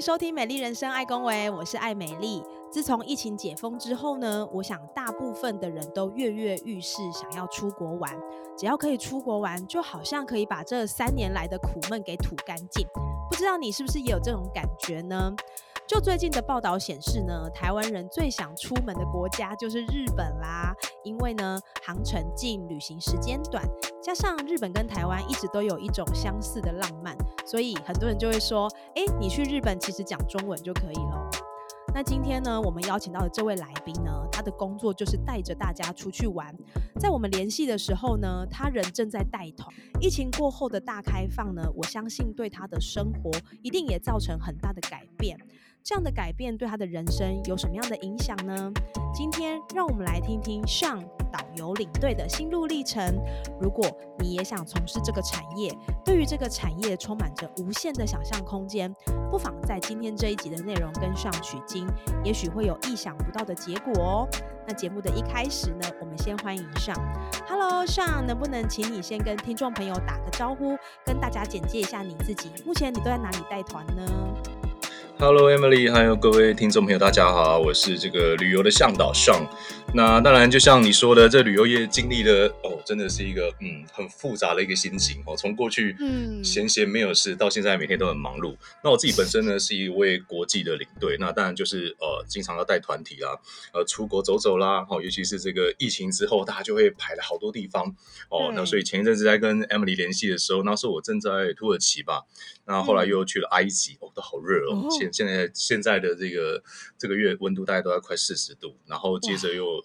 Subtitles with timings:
[0.00, 2.42] 收听《美丽人生爱公维》，我是爱美丽。
[2.70, 8.10] 自从疫情解封之后呢，我想大部分的人都跃跃欲试，想要出国玩。
[8.56, 12.86] 只要可以出国玩，就好像可以把这三年来的苦闷给吐干净。
[13.28, 15.34] 不知道你是不是也有这种感觉呢？
[15.90, 20.72] 就最近的报道显示呢，台湾人最想出门的国家就是日本啦，
[21.02, 23.64] 因为呢航程近，旅行时间短，
[24.00, 31.28] 加上日本跟台湾一直都有一种相似的浪漫，所以很多人就会说，诶，你去日本其实讲中文就可以了。
[31.92, 36.56] 那今天呢，我们邀请到的这位来宾呢，他的工作就是带着大家出去玩。
[37.00, 39.68] 在我们联系的时候呢，他人正在带头。
[40.00, 43.28] 疫情过后的大开放呢，我相信对他的生活
[43.60, 45.36] 一定也造成很大的改变。
[45.82, 48.70] 这样的改变对他的人生有什么样的影响呢？
[49.14, 53.02] 今天让我们来听听上导游领队的心路历程。
[53.60, 53.84] 如果
[54.18, 58.94] 你也想从事这个产业，对于这个产业充满着无限的想象空间，
[59.30, 61.86] 不妨在今天这一集的内容跟上取经，
[62.22, 64.28] 也许会有意想不到的结果哦。
[64.68, 66.94] 那节目的一开始呢，我们先欢迎上。
[67.48, 72.50] Hello，上能不能请你先跟听众朋友打个招呼，跟大家简介一下你自己？
[72.66, 74.04] 目前你都在哪里带团呢
[75.20, 79.46] ？Hello Emily，还有各位听众朋友，大家好，我是这个旅游的向导 Sean。
[79.92, 85.36] 那当然，就像你说的，这旅游业经历了哦，真的是一个嗯很复杂的一个心情哦。
[85.36, 88.56] 从过去嗯闲闲没有事，到现在每天都很忙碌。
[88.84, 93.36] 那我自己本身呢是一位国际的领队，那当然就是呃经常要带团体啦，
[93.74, 94.86] 呃出国走走啦。
[94.88, 97.84] 哦，尤其是这个疫情之后，大家就会排了好多地方
[98.28, 98.52] 哦。
[98.54, 102.22] 那所以前一阵子在跟 Emily 联系的时候，那时候我正在土耳其吧，
[102.64, 104.86] 那后来又去了埃及，哦都好热哦。
[104.88, 106.62] 现现在现在的这个
[106.96, 109.79] 这个月温度大概都要快四十度，然后接着又。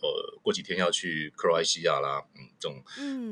[0.45, 2.83] 呃，过几天要去克罗埃西亚啦，嗯，这种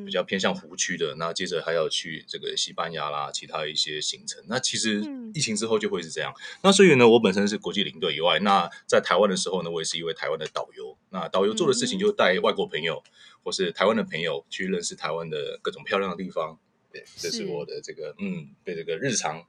[0.03, 4.43] 比较偏向湖区的，那接着还要去这个西班牙啦，其他一些行程。
[4.47, 5.03] 那其实
[5.33, 6.33] 疫情之后就会是这样。
[6.63, 10.97] 那所以呢，我本身是国际领队以外，那在台湾的时候呢，我也是一位台湾的导游。
[11.11, 13.03] 那导游做的事情就是带外国朋友
[13.43, 16.57] 或是台湾的朋友去认识台湾的各种漂亮的地方。
[16.91, 19.45] 对，这是我的这个嗯，对这个日常。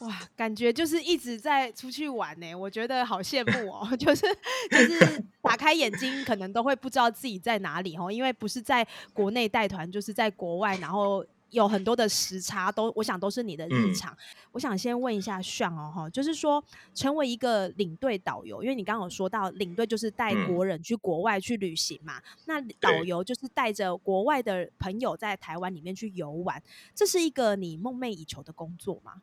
[0.00, 3.88] 哇，感觉就是一直在出去玩呢，我觉得好羡慕哦。
[3.96, 4.26] 就是
[4.70, 14.14] 就是打开眼睛，可能都会不知道自己在哪里哦，因为不是在国内带团，就是在国外，然后有很多的时差，都我想都是你的日常。
[14.52, 16.62] 我想先问一下炫哦，哈，就是说
[16.94, 26.62] 成为一个领队导游，因为你刚刚有说到领队就是带国人去国外去旅行嘛，那导游就是带着国外的朋友在台湾里面去游玩，
[26.94, 29.22] 这是一个你梦寐以求的工作吗？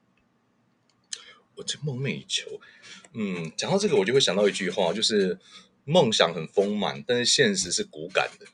[1.56, 2.60] 我这梦寐以求，
[3.14, 5.38] 嗯，讲到这个，我就会想到一句话，就是
[5.86, 8.46] 梦想很丰满，但是现实是骨感的。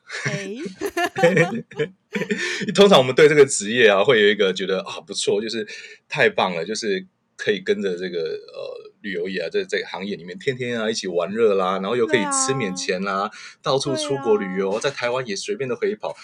[2.74, 5.66] 通常我们对这个职业啊，会有一个觉得啊不错，就是
[6.08, 7.06] 太棒了，就是
[7.36, 13.30] 可以跟着这个呃旅游业啊，在这个行业里面天天啊一起玩热啦，然后又可以吃免钱啦，
[13.62, 16.16] 到处出国旅游，在台湾也随便都可以跑。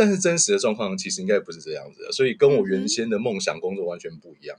[0.00, 4.56] 但是真实的状况其实应该不是这样子的，所以跟我原先的梦想工作完全不一样。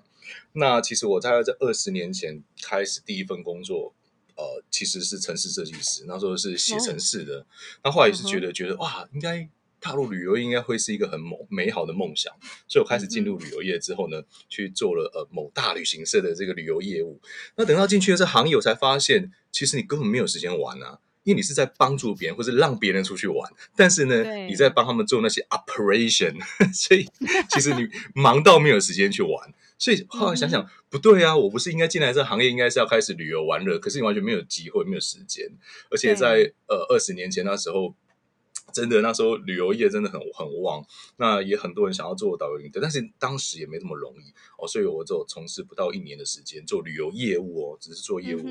[0.53, 3.95] 那其实我大概在二十年前开始第一份工作，
[4.35, 7.47] 呃，其实是城市设计师，那时候是写城市的。
[7.83, 9.49] 那后来也是觉得觉得哇，应该
[9.79, 12.31] 踏入旅游应该会是一个很美美好的梦想，
[12.67, 17.19] 所以我开始进入旅游业之后呢，去做了呃某大旅行社的这个旅游业务。
[17.55, 20.99] 那等到进去了这行业，我才发现其实你根本没有时间玩啊。
[21.23, 26.35] 因为你是在帮助别人，或是让别人出去玩，但是呢，你在帮他们做那些 operation，
[26.73, 27.07] 所以
[27.49, 29.53] 其实你忙到没有时间去玩。
[29.77, 35.47] 所以 后来想想，不对啊，我不是应该进来这行业，应该是要开始旅游玩乐，可是你完全没有机会，没有时间。
[35.89, 37.95] 而且在呃二十年前那时候，
[38.71, 40.85] 真的那时候旅游业真的很很旺，
[41.17, 44.67] 那也很多人想要做导游领队，但是当时也没那么容易哦。
[44.67, 48.43] 所以我就从事不到一年的时间做旅游业务哦，只是做业务，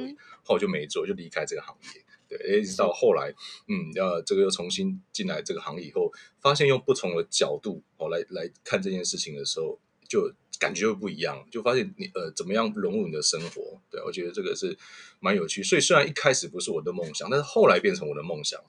[0.42, 2.04] 后来就没做，就离开这个行业。
[2.30, 3.34] 对，一直到后来，
[3.66, 6.10] 嗯，要这个又重新进来这个行业以后，
[6.40, 9.78] 发现用不同的角度哦来来看这件事情的时候，
[10.08, 13.80] 就感觉又不一样，就发现你呃怎么样融入你的生活？
[13.90, 14.78] 对我觉得这个是
[15.18, 15.62] 蛮有趣。
[15.62, 18.60] 所以虽然一开始不是我的梦想，但是后来变成我的梦想。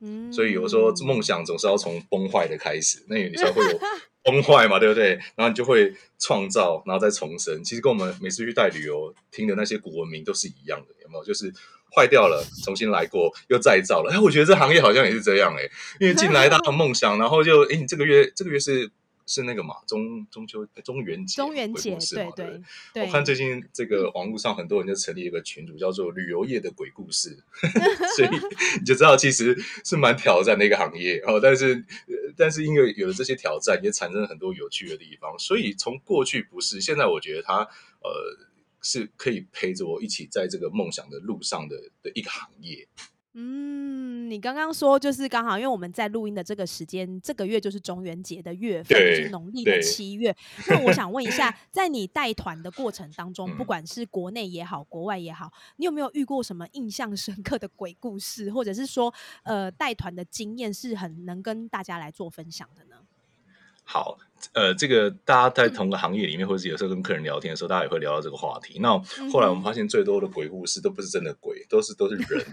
[0.00, 3.80] 嗯，所以有时候梦想总是要从崩坏的开始，那你才会有
[4.22, 5.14] 崩坏嘛，对不对？
[5.34, 7.64] 然后你就会创造，然后再重生。
[7.64, 11.24] 其实跟我们每次去带旅游听的那些古文明都是一样的，有没有？
[11.24, 11.50] 就是
[11.94, 14.10] 坏掉了，重新来过，又再造了。
[14.14, 15.62] 哎，我觉得这行业好像也是这样哎，
[16.00, 18.90] 因为进来大家梦想，然后就哎，你这个月这个月是。
[19.24, 22.60] 是那个嘛，中中秋中元节，中元节对对
[22.92, 23.06] 对。
[23.06, 27.38] 我看最近这个网络上很多人就成立一个群组，叫做“旅游业的鬼故事”，
[28.16, 28.28] 所以
[28.80, 31.38] 你就知道其实是蛮挑战的一个行业哦。
[31.40, 31.84] 但是
[32.36, 35.38] 但是因为有了这些挑战，也产生了很多有趣的地方。
[35.38, 37.58] 所以从过去不是，现在我觉得它
[38.02, 38.10] 呃
[38.82, 42.86] 是可以陪着我一起在这个梦想的路上的的一个行业。
[43.34, 50.36] 嗯，你刚刚说就是刚好，因为我们在录音的这个时间，这个月就是中元节的月份，就是农历的七月。
[50.68, 59.14] 那我想问一下， 在你带团的过程当中，不管是国内也好，国外也好，你有没有遇过什么印象深刻的鬼故事，或者是说，
[59.44, 62.96] 呃，带团的经验是很能跟大家来做分享的呢？
[63.82, 64.18] 好。
[64.52, 68.78] 呃，这个大家在同个行业里面，或者是有时候跟客人聊天的时候，大家也会聊到这个话题。
[68.80, 68.90] 那
[69.32, 72.44] 后来我们发现，最多的鬼故事都不是真的鬼，都是都是人。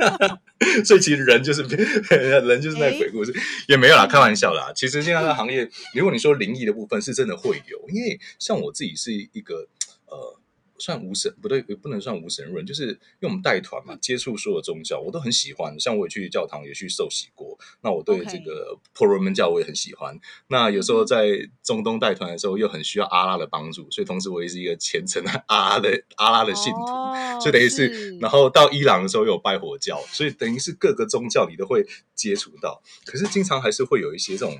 [0.84, 1.62] 所以其实人就是
[2.10, 3.34] 人就是那鬼故事，
[3.68, 4.72] 也没有啦，开玩笑啦。
[4.74, 9.66] 其实现在的行业，如果你说灵异的部分，是真的会有，因为像我自己是一个
[10.06, 10.38] 呃。
[10.78, 15.78] 算无神不对，也不能算无神论，就是因为我们带团嘛，接触所有宗教，我都很喜欢。
[15.78, 17.58] 像我也去教堂，也去受洗过。
[17.82, 20.18] 那我对这个婆罗门教我也很喜欢。
[20.46, 27.40] 那有时候在中东带团的时候，又很需要阿拉的帮助，所以同时我也是一个虔诚的阿拉的阿拉的信徒。
[27.40, 32.82] 所以等于是，然后到伊朗的时候又有拜火教，所以等于是各个宗教你都会接触到。
[33.04, 34.56] 可是经常还是会有一些这种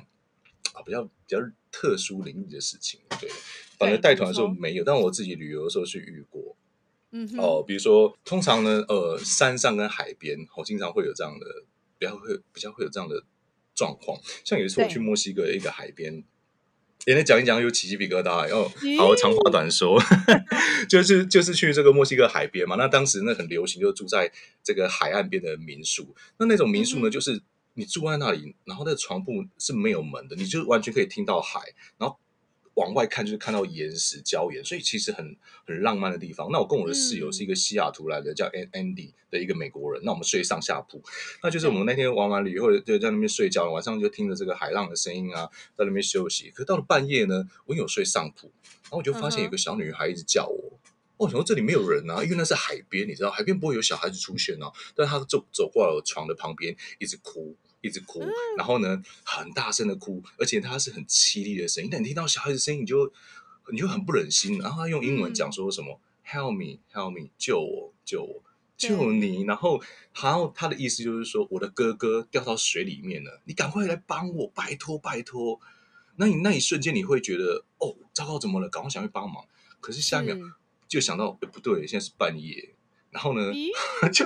[0.73, 1.37] 啊比较比较
[1.71, 3.29] 特殊领域的事情，对。
[3.79, 6.55] 反正带团的时候没有，但我自己旅游的时候去遇过。
[7.11, 11.63] 嗯，哦，比如说，通常呢，呃，山上跟海边，我经常会有这样的，
[11.97, 13.23] 比较会比较会有这样的
[13.73, 14.19] 状况。
[14.43, 16.23] 像有一次我去墨西哥一个海边，
[17.07, 18.47] 也能讲一讲，有起鸡皮疙瘩。
[18.51, 19.99] 哦，好，长话短说，
[20.87, 22.75] 就是就是去这个墨西哥海边嘛。
[22.75, 26.15] 那当时那很流行，就住在这个海岸边的民宿。
[26.37, 27.41] 那那种民宿呢，就是
[27.73, 31.59] 你住在那里，然后那个床铺是没有门的，你就完全可以听到海，
[31.97, 32.19] 然后。
[32.79, 35.35] 往外看就是看到岩石礁岩，所以其实很
[35.65, 36.49] 很浪漫的地方。
[36.49, 40.01] 那我跟我的室友是一个西雅图来的，叫 Andy 的一个美国人。
[40.05, 41.03] 那我们睡上下铺，
[41.43, 46.49] 那就是我们那天玩完了以后就在那边睡觉，晚上就听着这个海浪的声音啊，在那边休息。
[46.51, 48.51] 可到了半夜呢，我有睡上铺，
[48.83, 50.79] 然后我就发现有个小女孩一直叫我。
[51.17, 54.71] 哦，我说这里没有人啊，因为那是海边，你知道海边不会有小孩子出现啊。
[54.95, 57.57] 但是她走走过来我床的旁边，一直哭。
[57.81, 58.21] 一直哭，
[58.57, 61.89] 然后呢，很大声的哭，而且他是很凄厉的声音。
[61.91, 63.11] 但你听到小孩子声音，你就
[63.71, 64.59] 你就很不忍心。
[64.59, 68.43] 然后他用英文讲说什么：“Help me, help me，救我，救我，
[68.77, 69.81] 救你。”然后，
[70.21, 75.59] 然后他的意思就是说，我的哥哥掉到水里面了，你赶快来帮我，拜托，拜托。
[76.17, 78.67] 那你那一瞬间，你会觉得哦，糟糕，怎么了？
[78.67, 79.45] 赶快想去帮忙。
[79.79, 80.35] 可是下一秒
[80.87, 82.75] 就想到，不对，现在是半夜。
[83.11, 83.51] 然后呢，
[84.13, 84.25] 就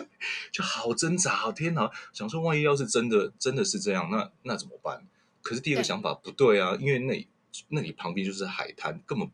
[0.52, 1.90] 就好挣扎，好天哪！
[2.12, 5.08] 想说，万一要是真的，真的是这样，那那怎么办？
[5.42, 7.28] 可是第二个想法不对啊，因为那
[7.70, 9.30] 那里旁边就是海滩，根本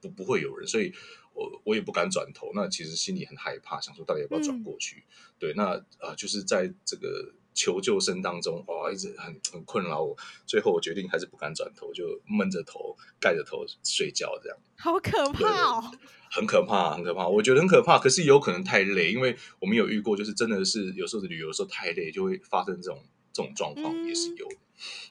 [0.00, 0.92] 不不会有人，所以
[1.32, 2.52] 我我也不敢转头。
[2.54, 5.04] 那其实心里很害怕，想说到底要不要转过去？
[5.38, 10.16] 对，那啊，就是在这个求救声当中，哇，一直很很困扰我。
[10.44, 14.58] 最后我决定还是不敢转头，就闷着头盖着头睡觉，这样。
[14.76, 15.90] 好可怕哦！
[16.30, 17.28] 很可怕，很可怕。
[17.28, 23.00] 我觉得很可怕，可是有可能太累，因为我们有遇过，就是真的是有时候旅游的时候太累，就会发生这种
[23.32, 24.48] 这种状况，也是有。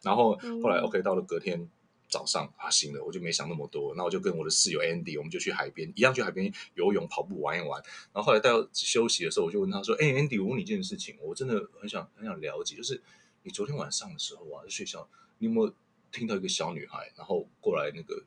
[0.02, 1.70] 然后后来 OK，到了隔天
[2.14, 7.82] 早上啊，醒了，我就没想那么多，那我就跟我的室友 Andy，我们就去海边，一样去海边游泳、跑步、玩一玩。
[8.14, 13.02] 然后后来到休息的时候，我就问他说：“哎，Andy，我问你一件事情，我真的很想很想了解，就是
[13.42, 15.74] 你昨天晚上的时候啊，在学校，你有没有
[16.12, 18.24] 听到一个小女孩，然后过来那个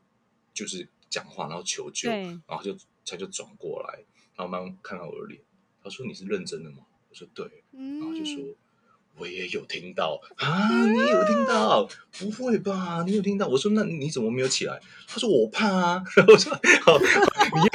[0.53, 2.77] 就是。”讲话，然后求救，然后就
[3.07, 5.41] 她就转过来，然后慢慢看到我的脸，
[5.81, 6.79] 她说：“你是认真的吗？”
[7.09, 8.45] 我说：“对。”然后就说
[9.19, 11.89] ：“我也有听到 啊，你有听到？
[12.19, 13.03] 不会吧？
[13.07, 16.03] 你有听到？”我说：“那你怎么没有起来？”他说：“我怕啊。
[16.29, 16.53] ”我说
[16.85, 17.69] ：“好， 你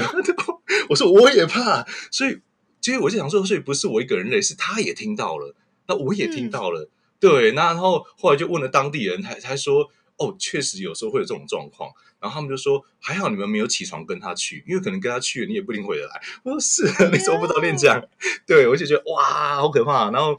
[0.90, 2.40] 我说我也怕。”所以
[2.80, 5.56] 其实我就想说，所以不是我一个人累，是他也听到了，
[5.88, 6.90] 那我也听到了。
[7.20, 9.90] 对，那然后后来就问了当地人，他他说。
[10.18, 16.22] 哦，确实有时候会有这种状况，然后他们就说还好你们没有起床跟他去，因为可能跟他去你也不一定回得来。
[16.44, 18.00] 我说是，你做不到练这样，
[18.46, 20.12] 对我就觉得哇，好可怕。
[20.12, 20.38] 然后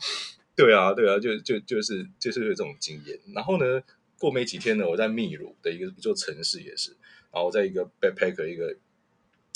[0.64, 3.18] 对啊，对啊，就就就是就是有这种经验。
[3.34, 3.82] 然后呢，
[4.18, 6.96] 过没几天呢，我在秘鲁的一个一座城市也是，
[7.32, 8.76] 然后在一个 backpack 一个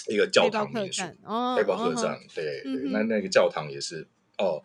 [0.08, 1.02] 一个教堂民宿，
[1.56, 4.06] 背包客栈，对对，那那个教堂也是
[4.38, 4.62] 哦。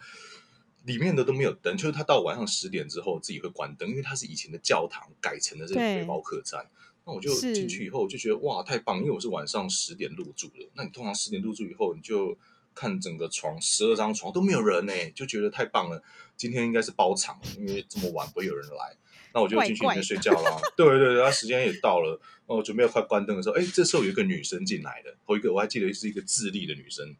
[0.84, 6.68] 里面的都没有灯，就是他到晚上十点之后自己会关灯，因为它是以前的教堂改成的这个背包客栈。
[7.06, 10.68] 那我就进去以后就觉得哇太棒，因为我是晚上十点入住的。
[10.74, 12.36] 那你通常十点入住以后，你就
[12.74, 16.02] 看整个床十二张床都没有人呢，就觉得太棒了。
[16.36, 18.96] 今天应该是包场，因为这么晚不会有人来。
[19.34, 20.60] 那我就进去里面睡觉啦。
[20.76, 27.16] 对对对，他时间也到了，哦准备要快关灯的时候，哎，这时候有一个女生进来的，头一个我还记得是一个智利的女生。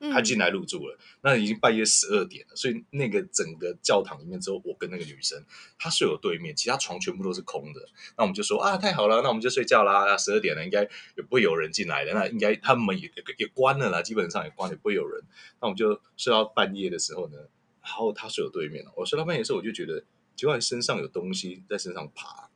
[0.00, 5.44] 他进来入住了，那已经半夜十二点了，所以那个整个教堂里面只有我跟那个女生，
[5.76, 7.80] 她睡我对面，其他床全部都是空的。
[8.16, 10.16] 那我们就说啊，太好了，那我们就睡觉啦。
[10.16, 10.82] 十二点了，应该
[11.16, 15.20] 也不会有人进来的，那应该他们也也关了啦，基本上也关，也不会有人。
[15.60, 17.36] 那我们就睡到半夜的时候呢，
[17.82, 18.92] 然后他睡我对面了。
[18.96, 20.04] 我睡到半夜的时候，我就觉得，
[20.36, 22.48] 结果身上有东西在身上爬，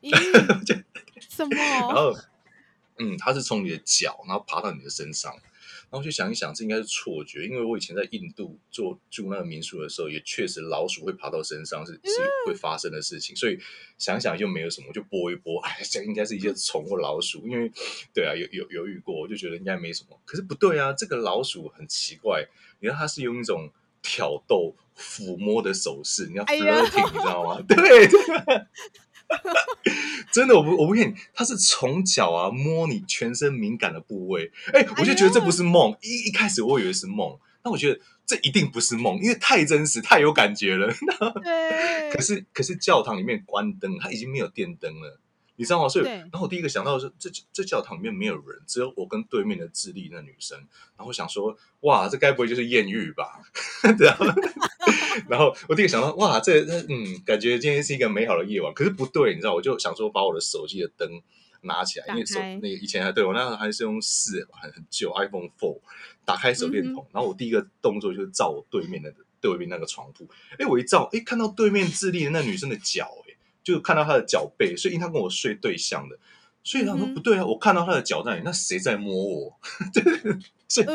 [1.18, 1.56] 什么？
[1.56, 2.14] 然后，
[2.98, 5.34] 嗯，他是从你的脚，然后爬到你的身上。
[5.94, 12.10] 然后就想一想，这应该是错觉，因为我以前在印度做住那个民宿的时候，也确实老鼠会爬到身上，是是
[12.46, 13.36] 会发生的事情。
[13.36, 13.56] 所以
[13.96, 17.46] 想想就没有什么，就拨一拨，哎，这应该是一些虫或老鼠。
[17.46, 17.70] 因为
[18.12, 20.20] 对啊，有有犹豫过，我就觉得应该没什么。
[20.24, 22.44] 可是不对啊，这个老鼠很奇怪，
[22.80, 23.70] 你看它是用一种
[24.02, 27.62] 挑逗、抚摸的手势，你要 flirting，你知道吗？
[27.68, 28.08] 对。
[30.32, 35.96] 真的，我不我不骗你，他是从脚啊摸你全身敏感的部位，哎，我就觉得这不是梦。
[36.02, 40.92] 一一开始我以为是梦，那我觉得这一定不是梦，因为太真实，太有感觉了。
[41.42, 42.10] 对。
[42.12, 45.20] 可是可是教堂里面关灯，它已经没有电灯了。
[45.56, 45.88] 你知道吗？
[45.88, 50.58] 所以，然后我第一个想到的是，这这教堂里面没有人，只有我跟对面的智利那女生。
[50.96, 53.40] 然后想说，哇，这该不会就是艳遇吧？
[53.96, 54.18] 对啊。
[55.30, 58.72] 然后我第一个想到，哇，这嗯，感觉今天是一个美好的夜晚。
[58.74, 61.08] 可是不对，你知道，我就想说，把我的手机的灯
[61.62, 65.80] 拿起来，因为手那个以前还对我那时候还是用四很很旧 iPhone Four，
[66.24, 70.28] 打开手电筒，然后我第一个动作就是照我对面的对面那个床铺。
[70.58, 73.34] 哎，我一照，哎，看到对面智利的那女生的脚，哎。
[73.64, 76.18] 就看到她的脚背，所以因为她跟我睡对象的，
[76.64, 79.60] 所以他说不对啊，我看到他的脚在里，那谁在摸我？
[80.66, 80.86] 所以，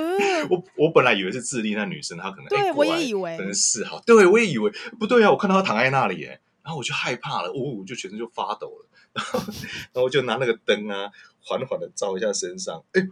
[0.49, 13.07] 我我本来以为是智利那女生，她可能对我也以为可能是哈，对我也以为不对啊，我看到她躺在那里，哎，然后我就害怕了，我就全身就发抖了，然后然后我就拿那个灯啊，缓缓的照一下身上，哎，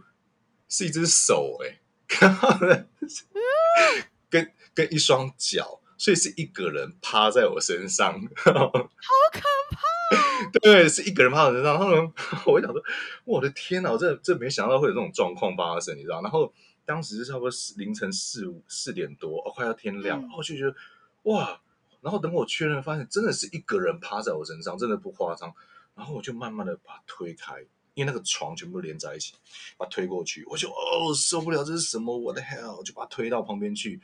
[0.68, 1.78] 是一只手，哎，
[4.28, 5.80] 跟跟一双脚。
[5.98, 8.14] 所以是一个人趴在我身上，
[8.44, 9.40] 好可
[9.70, 10.48] 怕！
[10.62, 11.74] 对，是一个人趴在我身上。
[11.74, 12.12] 然后呢，
[12.46, 12.80] 我想说，
[13.24, 16.22] 我的天哪，我这这没想到会有这种状况发生，你知道？
[16.22, 16.50] 然后
[16.86, 20.74] 当时是差不多凌晨四五四点多，哦，快要天亮，然后就觉得
[21.24, 21.60] 哇！
[22.00, 25.52] 然后等我确认，发现真的是一个人趴在我身上，真的不夸张。
[25.96, 27.60] 然后我就慢慢的把它推开，
[27.94, 29.34] 因为那个床全部连在一起，
[29.76, 32.16] 把它推过去，我就哦受不了，这是什么？
[32.16, 32.80] 我的 hell！
[32.84, 34.00] 就把它推到旁边去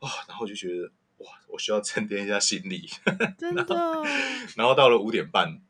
[0.00, 0.90] 啊，然后就觉得。
[1.18, 1.28] 哇！
[1.48, 2.88] 我需要沉淀一下心理，
[3.38, 3.64] 真的。
[4.56, 5.60] 然后到了五点半，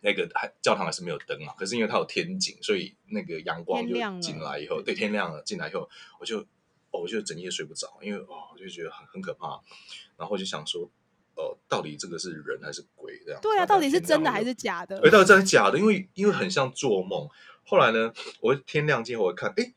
[0.00, 1.54] 那个还教堂还是没有灯啊？
[1.58, 5.88] 可是因为它有天井，所以那个阳光就进来以后，对，天亮了进来以后，
[6.18, 6.40] 我就
[6.90, 9.60] 哦我就整夜睡不着，因为哦，我就觉得很很可怕。
[10.16, 10.90] 然后就想说，
[11.34, 13.20] 呃，到底这个是人还是鬼？
[13.26, 14.96] 这样对啊，到底是真的还是假的？
[15.04, 15.78] 哎，到底真的假的？
[15.78, 17.28] 因为因为很像做梦。
[17.64, 19.74] 后来呢，我天亮之后我看，哎。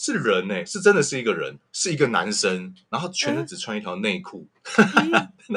[0.00, 4.46] 是人呢，是真的是一个人，是一个男生，然后全身只穿一条内裤，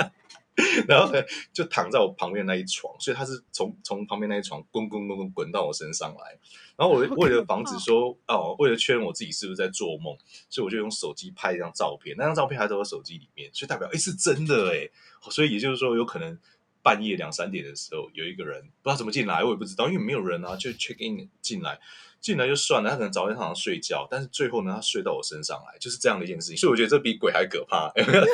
[0.88, 1.21] 然后呢
[1.53, 6.38] 就躺在我旁边那一床，所以他是从从旁边那一床滚滚滚滚滚到我身上来，
[6.75, 10.17] 然后我为了防止说哦，为了确认我自己是不是在做梦，
[10.50, 14.89] 所以我就用手机拍一张照片，那张照片还在我手机里面，所以代表哎是真的哎，
[15.29, 16.38] 所以也就是说有可能
[16.83, 21.79] 半夜两三点的时候有一个人不知道怎么进来，我也不知道，因为没有人啊，就 check in 进来。
[22.21, 26.57] 进来就算了，他可能早在床上睡觉，但是最后呢，他睡到我身上来，就是这样的一件事情。
[26.57, 27.91] 所以我觉得这比鬼还可怕。
[27.97, 28.27] 这个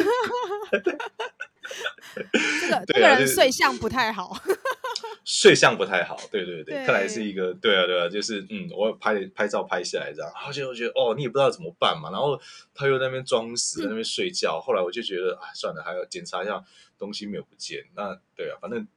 [2.85, 4.35] 这个人睡相不太好，
[5.23, 6.19] 睡相不太好。
[6.29, 12.11] 对对对，看来是一个对啊对啊，就是嗯，我拍拍照拍下来这样，而且我觉得哦，你也不知道怎么办嘛。
[12.11, 12.37] 然后
[12.75, 14.59] 他又在那边装死，在那边睡觉。
[14.59, 16.61] 后来我就觉得啊，算了，还要检查一下
[16.97, 17.85] 东西没有不见。
[17.95, 18.87] 那对啊，反正。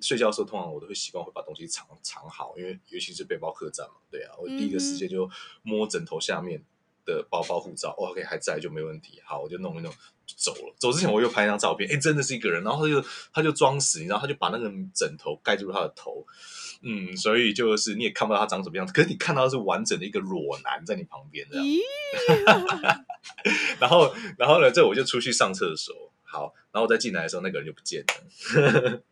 [0.00, 5.28] 睡觉的时候，通常我都会习惯会把东西藏藏好，因为尤其是背包客栈嘛，对啊，我第一个时间就
[5.62, 6.64] 摸枕头下面
[7.04, 9.92] 的包包护照，OK 还在就没问题，好我就弄一弄
[10.24, 10.74] 就走了。
[10.78, 16.26] 走之前我又拍一张照片，哎，真的是一个人，然后他就他就装死，你知道，他就把那个枕头盖住他的头，
[16.80, 21.66] 嗯，所以就是你也看不到他长什么样子，可是你看到是完整的一个裸男在你旁边这样。
[23.78, 29.02] 然后然后呢，这我就出去上厕所，好，然后我再进来的时候，那个人就不见了。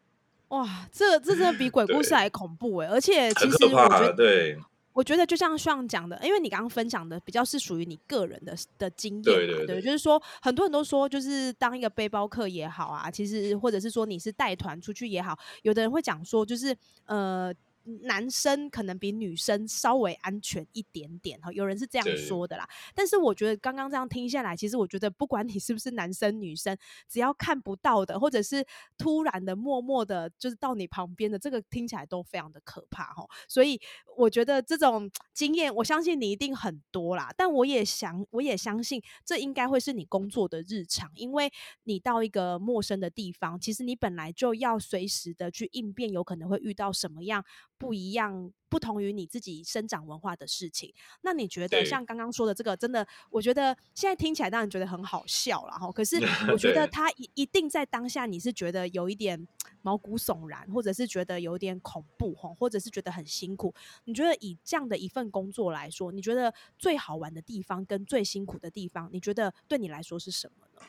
[0.49, 2.89] 哇，这这真的比鬼故事还恐怖哎！
[2.89, 16.75] 而且其实我觉得，对，我我觉得就像上讲的，因为你刚刚分享的比较是属于你个人的的经验，对对对，就是说很多人都说，就是当一个背包客也好啊，其实或者是说你是带团出去也好，有的人会讲说，就是
[17.05, 17.55] 呃。
[18.03, 22.69] 男生可能比女生稍微安全一点点哈，有人是这样说的啦。
[22.95, 26.77] 但是我觉得刚刚这样听下来，其实我觉得不管你是不是男生女生，
[27.09, 28.65] 只要看不到的，或者是
[28.97, 33.27] 突然的、默默的，就是到你旁边的，这个听起来都非常的可怕哈。
[33.49, 33.81] 所以
[34.17, 37.33] 我觉得这种经验，我相信你一定很多啦。
[37.37, 41.51] 但我也想，我也相信这应该会是你工作的日常，因为
[41.85, 47.45] 你到一个陌生的地方，其实你本来就要随时的去应变，有可能会遇到什么样。
[47.81, 50.93] 不一样，不同于你自己生长文化的事情。
[51.23, 55.91] 那你觉得像刚刚说的这个，真的，我觉得现在听起来当然觉得很好笑了哈。
[55.91, 56.17] 可是
[56.53, 59.49] 我觉得他一一定在当下，你是觉得有一点
[59.81, 63.75] 毛骨悚然，或者是觉得有点恐怖哈，或者是觉得很辛苦。
[64.05, 70.83] 你觉得以这样的一份工作来说，你觉得最好玩的地方跟最辛苦的地方，你觉得对你来说是什么呢？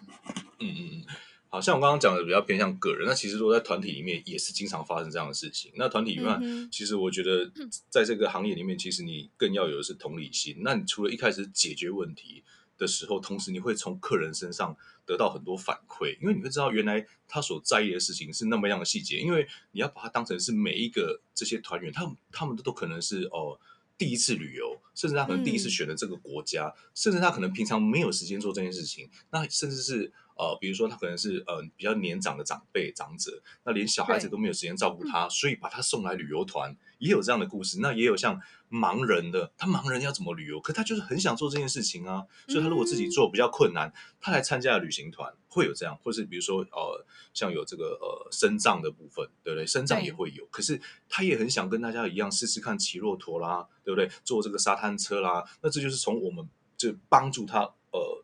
[0.59, 1.05] 嗯嗯嗯。
[1.53, 5.69] 好像我刚刚讲的比较偏向个人，那其实如果在团体里面也是经常发生这样的事情。
[5.75, 7.51] 那团体里面，其实我觉得
[7.89, 10.55] 在这个行业里面，其实你更要有的是同理心。
[10.61, 12.41] 那你除了一开始解决问题
[12.77, 14.73] 的时候，同时你会从客人身上
[15.05, 19.19] 得到很多反馈，因为你会知道原来他所在意的事情是那么样的细节。
[19.19, 23.59] 因为你要把它当成是每一个这些团员，他们他们都都可能是哦
[23.97, 30.13] 第一次旅游，甚至他可能第一次选的这个国家，甚至他可能平常没有时间做这件事情，那甚至是。
[30.37, 37.79] 呃，比如说他可能是呃比较年长的长辈长者，那连小孩子都没有时间照顾他，所以把他送来旅游团，也有这样的故事。
[37.79, 40.59] 那也有像盲人的，他盲人要怎么旅游？
[40.59, 49.65] 可他就是很想做这件事情啊，所以他如果自己做比较困难，他来参加旅行团会有这样，或是比如说呃像有这个呃身障的部分，对不对？
[49.67, 54.09] 身障也会有，可是他也很想跟大家一样试试看骑骆驼啦，对不对？
[54.23, 57.59] 坐这个沙滩车啦，那这就是从我们就帮助他
[57.91, 58.23] 呃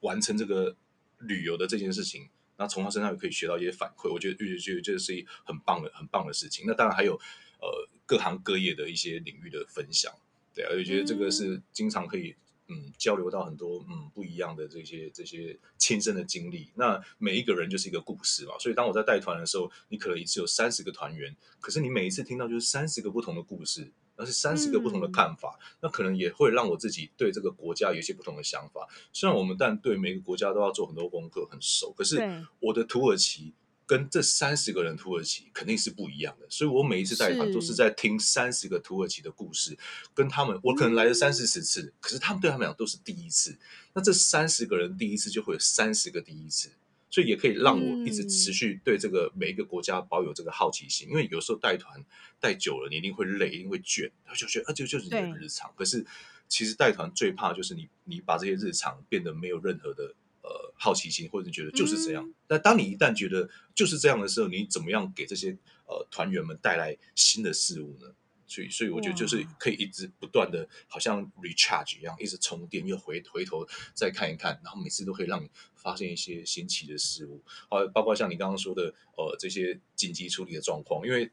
[0.00, 0.76] 完成这个。
[1.26, 6.64] 旅游的这件事情，那从他身上也可以学到一些反馈，我觉得觉得这是一很棒的、很棒的事情。
[6.66, 7.14] 那当然还有
[7.60, 10.12] 呃各行各业的一些领域的分享，
[10.54, 12.34] 对啊，我觉得这个是经常可以
[12.68, 16.70] 嗯交流到很多嗯不一样的这些这些亲身的经历。
[16.76, 23.92] 那每一个人就是一个故事嘛，所以当我在带团的时候，你可能一次有三十个团员，可是你每一次听到就是三十个不同的故事。
[24.16, 28.88] 那是三十个不同的看法，那可能也会让我自己对这个国家有一些不同的想法。
[29.12, 33.52] 虽然我们但对每个国家都要做很多功课，很熟，可是我的土耳其
[33.86, 36.46] 跟这三十个人土耳其肯定是不一样的。
[36.48, 39.76] 所以我每一次带团都是在听三十个土耳其的故事，
[40.14, 43.58] 跟他们，我可能来了三四十次，可是他们对他们讲都是第一次。
[43.92, 46.70] 那这三十个人第一次就会有三十个第一次。
[47.14, 52.04] 所以也可以让我一直持续对这个每一个国家保有这个好奇心，因为有时候带团
[52.40, 55.72] 带久了，你一定会累，一定会倦，就觉得啊，就就是你的日常。
[55.76, 56.04] 可是
[56.48, 62.34] 其实带团最怕就是你你把这些日常变得没有任何的呃好奇心，或者觉得就是这样。
[62.48, 68.12] 那当你一旦觉得就是这样的时候，你怎么样给这些呃团员们带来新的事物呢？
[68.46, 77.42] 所以，所以我觉得就是可以一直不断的，好像 recharge 一样，一直充电，又回回头再看一看，然后每次都可以让你发现一些新奇的事物。
[77.68, 81.30] 好，包括像你刚刚说的，呃，这些紧急处理的状况，因为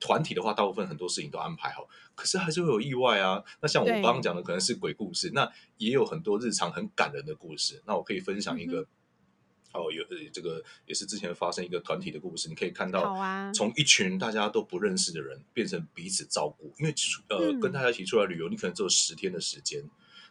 [0.00, 3.42] 团体的话，大部分很多事情都安排好，可是还是会有意外啊。
[3.60, 7.82] 那像我刚刚讲的，可能是鬼故事，那也有很多日常很感人的故事。
[7.86, 8.86] 那我可以分享一个。
[9.72, 10.02] 哦，有
[10.32, 13.14] 这个也是之前发生一个团体的故事，你可以看到，
[13.52, 16.94] 从一群大家都不认识的人变成彼此照顾，因为
[17.28, 19.84] 呃跟大家一起出来旅游，你可能只有十天的时间，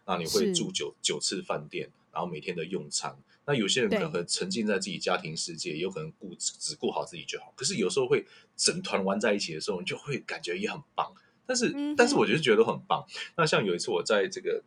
[0.06, 3.16] 那你会住九九次饭店，然后每天的用餐。
[3.46, 7.54] 那有些人可能沉浸在自己家庭世界，也有可能顾只顾好自己就好。
[7.56, 8.26] 可是有时候会
[8.58, 11.14] 整团玩在一起的时候，你就会感觉也很棒。
[11.46, 13.06] 但是但是我觉得觉得都很棒。
[13.38, 14.62] 那像有一次我在这个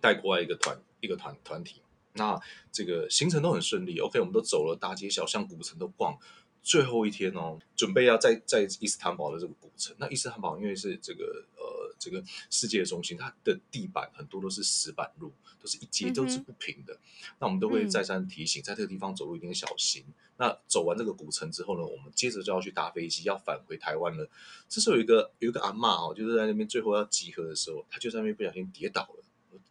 [0.00, 1.80] 带国外一个团一个团团体。
[2.14, 2.40] 那
[2.72, 6.18] 这个行程都很顺利，OK，我们都走了大街小巷、古城都逛。
[6.62, 9.94] 最后一天哦，准备要在在伊斯坦堡的这个古城。
[9.98, 16.98] 那伊斯坦堡因为是这个呃这个世界的中心，它的地板很多都是石板路，都是一阶都是不平的。
[17.38, 20.02] 那我们都会再三提醒，在这个地方走路一定小心。
[20.38, 24.26] 那走完这个古城之后呢，我们接着就要去搭飞机，要返回台湾了。
[24.66, 29.22] 这时候有一个有一个阿妈哦，就是在那边最后要集合的时候，她就在那边不小心跌倒了。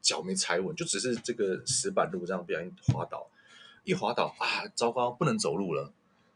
[0.01, 3.29] 脚没踩稳，就只是这个石板路这样不小心滑倒，
[3.83, 5.91] 一滑倒啊，糟糕，不能走路了。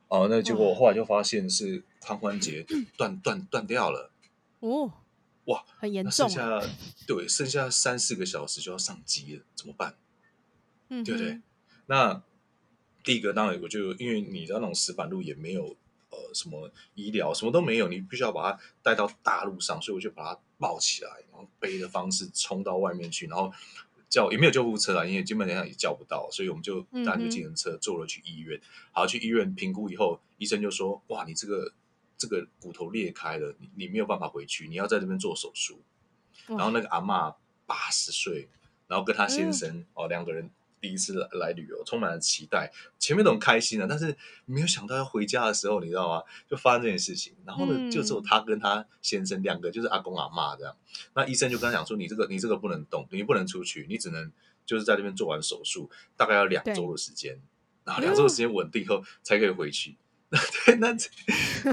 [0.08, 2.66] 哦，那结果后来就发现是髋关节
[2.98, 4.12] 断断断掉了。
[4.60, 4.92] 哦，
[5.46, 6.12] 哇，很严重。
[6.12, 6.62] 剩下
[7.06, 9.96] 对，剩下三四个小时就要上机了，怎么办？
[10.90, 11.42] 嗯，对不对？
[11.88, 12.22] 那
[13.04, 15.76] 第一个当然我就因为你知道那种石板路也没有
[16.10, 23.52] 呃呃什么医疗，什么都没有，你必须要把它带到大路上，所以我就把它抱起来，然后背的方式冲到外面去，然后
[24.10, 28.60] 叫也没有救护车啊，因为基本上也叫不到，所以我们就搭那个计程车坐了去医院。
[28.92, 31.74] 好，去医院评估以后，医生就说：哇，你这个
[32.18, 35.82] 这个骨头裂开了，你你没有办法回去，你要在这边做手术。
[36.48, 38.48] 然后那个阿嬷八十岁，
[38.88, 40.50] 然后跟他先生哦两个人
[40.88, 46.24] 第一次来来旅游，充满了期待，前面都很开心的，但是没有想到要回家的时候，你知道吗？
[46.50, 47.36] 就发生这件事情。
[47.46, 50.74] 然后呢，就只有他跟他先生两个，就是阿公阿妈这样。
[51.14, 54.32] 那医生就跟他讲说：“你这个你这个不能动，你不能出去，你只能
[54.66, 57.38] 就是在这边做完手术，大概要两周的时间，
[57.84, 59.98] 然后两周的时间稳定后才可以回去。”
[60.32, 60.96] 那 对，那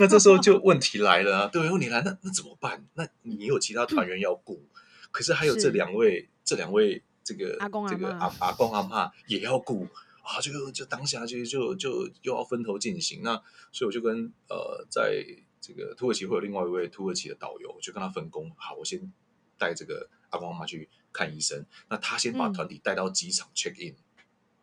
[0.01, 1.47] 那这时候就问题来了啊！
[1.47, 2.85] 对，问题来，那那怎么办？
[2.95, 4.67] 那你有其他团员要顾，
[5.13, 9.89] 可是还有这两位，这两位这个阿公这个阿阿公阿妈也要顾
[10.23, 10.41] 啊！
[10.41, 13.23] 就就当下就就就又要分头进行。
[13.23, 15.25] 那所以我就跟呃，在
[15.61, 18.53] 这个土耳其会有另外一位土耳其的导游，就跟他分工。
[18.57, 19.13] 好，我先
[19.57, 23.97] 带这个阿公阿妈去看医生，那他先把团体带到机场 check in。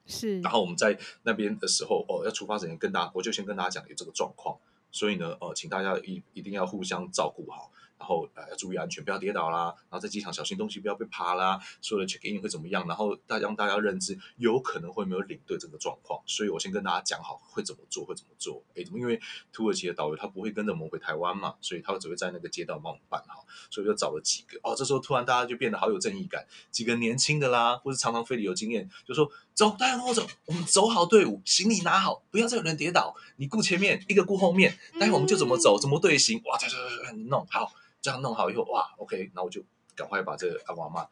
[0.06, 4.60] 是，然后我们在那边的时候，哦，要出发之前跟大家，我就先跟大家讲有这个状况，
[4.91, 7.71] 所以呢，呃，请大家一一定要互相照顾好。
[8.02, 9.66] 然后呃要注意安全，不要跌倒啦。
[9.90, 11.62] 然后在机场小心东西不要被扒啦。
[11.82, 12.88] 所有的 check in 会怎么样？
[12.88, 18.64] 然后大家让大家认知有可能会没有领队这个状况，所以我先跟大家讲好会怎么做，会怎么做。
[18.76, 18.98] 哎，怎么？
[18.98, 19.22] 因为
[19.54, 23.46] 土耳其的导游他不会跟着我们回台湾嘛，所以他只会在那个街道帮我们办好。
[23.70, 37.72] 所以就找了几个哦，这时候突然大家就变得好有正义感，几个年轻的啦，或是常常飞的有经验，就说走，大家跟我走，我们走好队伍，行李拿好，不要再有人跌倒，你顾前面，一个顾后面，待会我们就怎么走，怎么队形，哇，走走走，弄好。
[38.02, 39.64] 这样弄好以后，哇，OK，那我就
[39.96, 41.08] 赶快把这个阿公阿妈，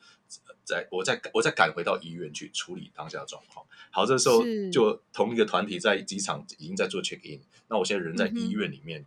[0.64, 3.64] 再我再我再赶回到医院去处理当下的状况。
[3.92, 9.06] 好，这时候就同一个团体在机场已经在做 check in，那我现在人在医院里面，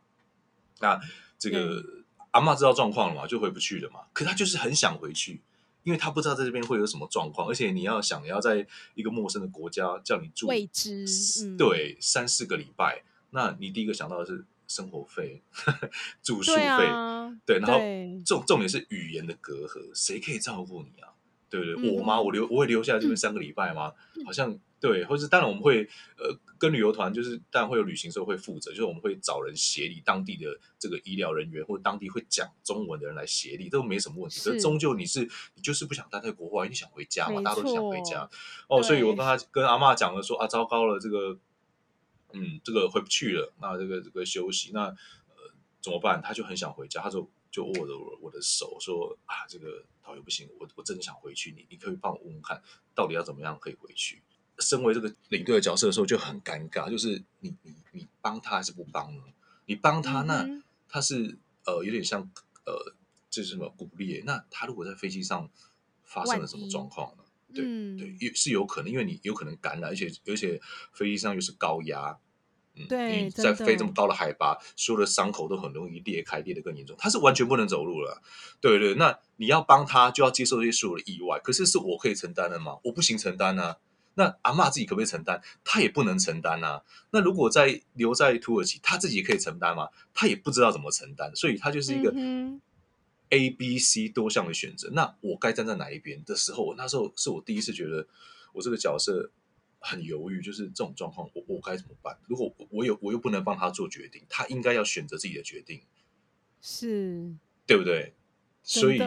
[0.80, 1.00] 那
[1.38, 1.84] 这个
[2.30, 4.02] 阿妈知道状况了嘛，就回不去了嘛。
[4.12, 5.40] 可她就是很想回去，
[5.82, 8.64] 因为他不知道在这边会有什么状况，而且你要想要在
[8.94, 14.44] 一个陌生的国家叫你住未知，对，三四个礼拜，那你第一个想到的是。
[14.72, 15.42] 生活费、
[16.22, 16.62] 住宿费，
[17.44, 17.78] 对，然后
[18.24, 21.12] 重重点是语言的隔阂，谁可以照顾你啊？
[21.50, 21.90] 对不对？
[21.90, 22.18] 我吗？
[22.18, 23.92] 我留我会留下来这边三个礼拜吗？
[24.24, 25.84] 好像对，或者当然我们会
[26.16, 34.40] 呃跟旅游团，就是当然会有旅行社会负责，就是我们会找人协力当地的这个医疗人员或者当地会讲中文的人来协力，都没什么问题。
[34.40, 37.42] 可是终究你是你就是不想待在国外，你想回家嘛？
[37.42, 38.26] 大家都想回家
[38.68, 41.38] 哦，所以我跟他跟阿妈讲了说啊，糟糕了，这个。
[42.34, 44.94] 嗯，这个回不去了，那这个这个休息，那呃
[45.80, 46.20] 怎么办？
[46.22, 52.62] 他就很想回家，他就就握着我我的手说啊，这个导游不行，我我真的想回去，你你可以帮我问问看，
[52.94, 54.22] 到底要怎么样可以回去？
[54.58, 59.22] 身为这个领队的角色的时候就很尴尬，就是你你你帮他还是不帮呢？
[59.66, 60.46] 你帮他，那
[60.88, 62.20] 他是呃有点像
[62.66, 62.94] 呃
[63.30, 64.22] 这是什么鼓励？
[64.26, 65.50] 那他如果在飞机上
[66.04, 67.21] 发生了什么状况呢？
[67.52, 67.64] 对
[67.98, 70.60] 对，也是有可能，因为你有可能感染，而且而且
[70.92, 72.18] 飞机上又是高压，
[72.74, 76.96] 嗯，对，在飞这么高的海拔，所有的伤口都很容易裂开，裂得更严重。
[76.98, 78.22] 他是完全不能走路了，
[78.60, 78.94] 对对。
[78.94, 81.38] 那你要帮他，就要接受这些所有的意外。
[81.40, 82.78] 可是是我可以承担的吗？
[82.84, 83.76] 我不行承担啊。
[84.14, 85.40] 那阿妈自己可不可以承担？
[85.64, 86.82] 他也不能承担啊。
[87.12, 89.88] 那如果在留在土耳其，他自己可以承担吗？
[90.12, 92.12] 他也不知道怎么承担，所以他就是一个。
[93.32, 98.06] A、B、C 多项的选择，那我该站在哪一边的时候，我那时候是我第一次觉得
[98.52, 99.30] 我这个角色
[99.78, 102.18] 很犹豫，就是这种状况，我我该怎么办？
[102.28, 105.80] 如果我有我又不能帮他做决定，他应该要选择自己的决定，
[106.60, 107.34] 是
[107.66, 108.12] 对不对？
[108.62, 108.98] 所以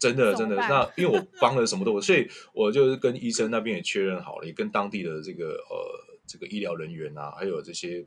[0.00, 8.04] 真的真的，那因为我帮了什么都，所以我就是跟医生那边也确认好了，也跟当地的这个呃这个医疗人员啊，还有这些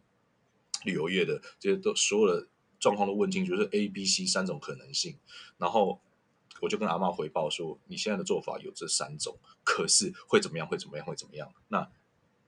[0.84, 2.48] 旅游业的这些都所有的。
[2.80, 5.18] 状况都问清楚，就是 A、B、C 三种可能性，
[5.58, 6.00] 然后
[6.62, 10.68] 我就跟阿妈回报说，你现在的做法有这三种，可是会怎么样？
[10.68, 11.06] 会怎么样？
[11.06, 11.54] 会怎么样？
[11.68, 11.90] 那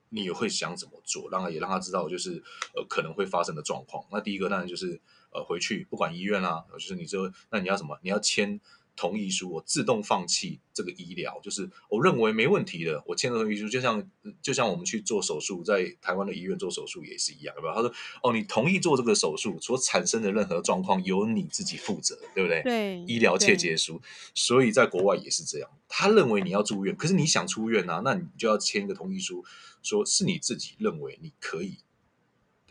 [0.09, 1.29] 你会想怎么做？
[1.29, 2.43] 让他也让他知道，就是
[2.75, 4.03] 呃可能会发生的状况。
[4.11, 4.99] 那第一个当然就是
[5.31, 7.97] 呃回去不管医院啊，就是你这那你要什么？
[8.01, 8.59] 你要签。
[8.99, 13.01] 同意书，我自动放弃这个医疗，就是我认为没问题的。
[13.05, 17.73] 我签了同意书，就像就像我们去做手术，在台湾的医院做手术也是一样，对吧？
[17.73, 17.89] 他说
[18.21, 24.01] ：“哦，你同意做这个手术，所产生的任何状况由你自己负责，对不对？”对，医疗切结书。
[24.35, 29.45] 所以在国外也是这样，他认为你要住院，可是你想出院啊，那你就要签一个同意书，
[29.81, 31.77] 说是你自己认为你可以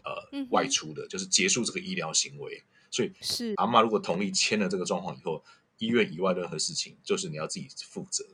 [0.05, 2.65] 呃外出的，就是结束这个医疗行为。
[2.91, 5.43] 所以是阿妈如果同意签了这个状况以后。
[5.79, 8.25] 医院以外任何事情，就是你要自己负责。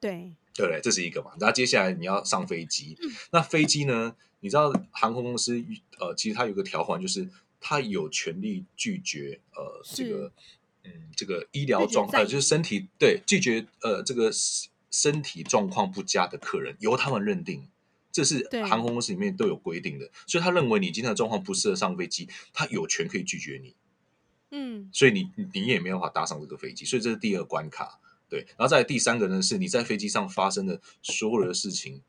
[0.00, 0.80] 对，对不对？
[0.82, 1.32] 这是一个嘛。
[1.40, 2.96] 然后接下来你要上飞机，
[3.30, 4.16] 那飞机呢？
[4.40, 5.60] 你知道航空公司
[5.98, 7.28] 呃，其实它有个条款，就是
[7.60, 10.32] 它有权利拒绝呃这是个
[10.84, 14.30] 嗯这个医疗状呃就是身体对拒绝呃这个
[14.92, 17.68] 身体状况不佳的客人，由他们认定。
[18.12, 23.74] 这是航空公司里面都有规定的，所以他认为你今天的状况不适合上飞机，他有权可以拒绝你。
[24.50, 28.00] 嗯，所以你你你也没有办法搭上这个飞机，所以这是第二关卡。
[28.30, 32.02] 对，然后再来第三个呢，是你在飞机上发生的所有的事情，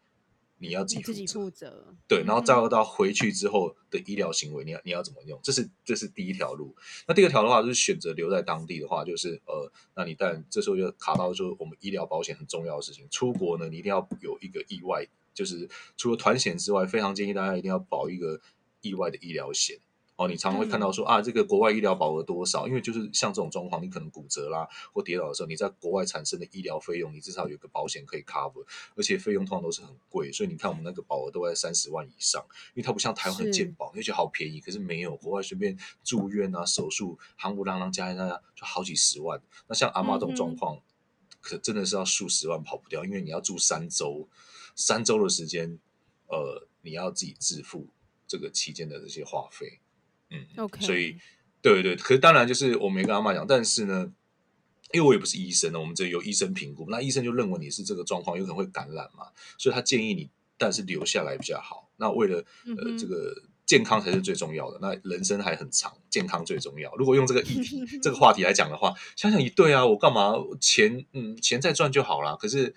[0.57, 1.33] 你要自己负你自己责。
[1.33, 1.95] 负责。
[2.09, 5.39] 对，然后嗯再到回去之后的医疗行为，你要你要怎么用？
[5.41, 6.75] 这是这是第一条路。
[7.07, 13.07] 那第二条的话，就是选择留在当地的话，就是呃，那你但这时候就卡到说我们医疗保险很重要的事情。
[13.09, 18.41] 出国呢，你一定要有一个意外，就是除了团险之外，非常建议大家一定要保一个
[18.81, 19.77] 意外的医疗险。
[20.19, 22.67] 哦，你常常会看到说、啊，这个国外医疗保额多少？
[22.67, 28.65] 因为就是像这种状况，你可能骨折啦或跌倒的时候，你在国外产生的医疗费用，你至少有个保险可以 cover，
[28.97, 39.41] 而且费用通常都是很贵，所以你看我们那个保额都在三十万以上，因为它不像台湾很健保，你就觉得好便宜，可是没有，国外随便住院啊、手术、行不啷啷加一加就好几十万。
[39.69, 40.81] 那像阿妈这种状况，
[41.39, 44.27] 可真的是要数十万跑不掉，因为你要住三周，
[44.75, 45.79] 三周的时间，
[46.27, 47.87] 呃，你要自己自付
[48.27, 49.79] 这个期间的这些花费。
[50.31, 51.17] 嗯 OK 所以
[51.61, 54.11] 对对，可是当然就是我没跟阿妈讲，但是呢，
[54.93, 61.89] 因为我也不是医生呢，我们这有医生评估，那医生就认为你是这个状况，有可能会感染嘛，所以他建议你，但是留下来比较好。
[61.97, 66.95] 那为了呃嗯这个健康才是最重要的，那人生还很长，健康最重要。
[66.95, 72.73] 如果用这个议题这个话题来讲的话，想想也对啊，我干嘛钱嗯钱再赚就好啦，可是。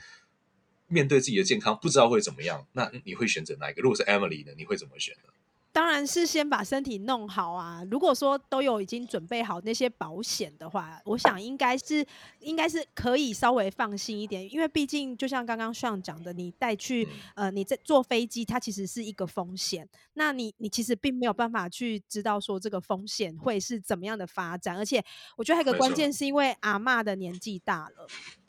[0.89, 3.81] 面对自己的健康，不知道会怎么样，那你会选择哪一个？
[3.81, 5.33] 如果是 Emily 呢，你会怎么选呢？
[5.73, 7.83] 当然是先把身体弄好啊！
[7.91, 12.07] 如果说都有已经准备好那些保险的话，我想应该是
[12.41, 25.03] 应该是可以稍微放心一点，因为毕竟就像刚刚上讲的，你带去、嗯呃你在坐飞机，它其实是一个风险，那你你其实并没有办法去知道说这个风险会是怎么样的发展，而且
[25.39, 28.07] 我觉得还有一个关键是因为阿嬷的年纪大了。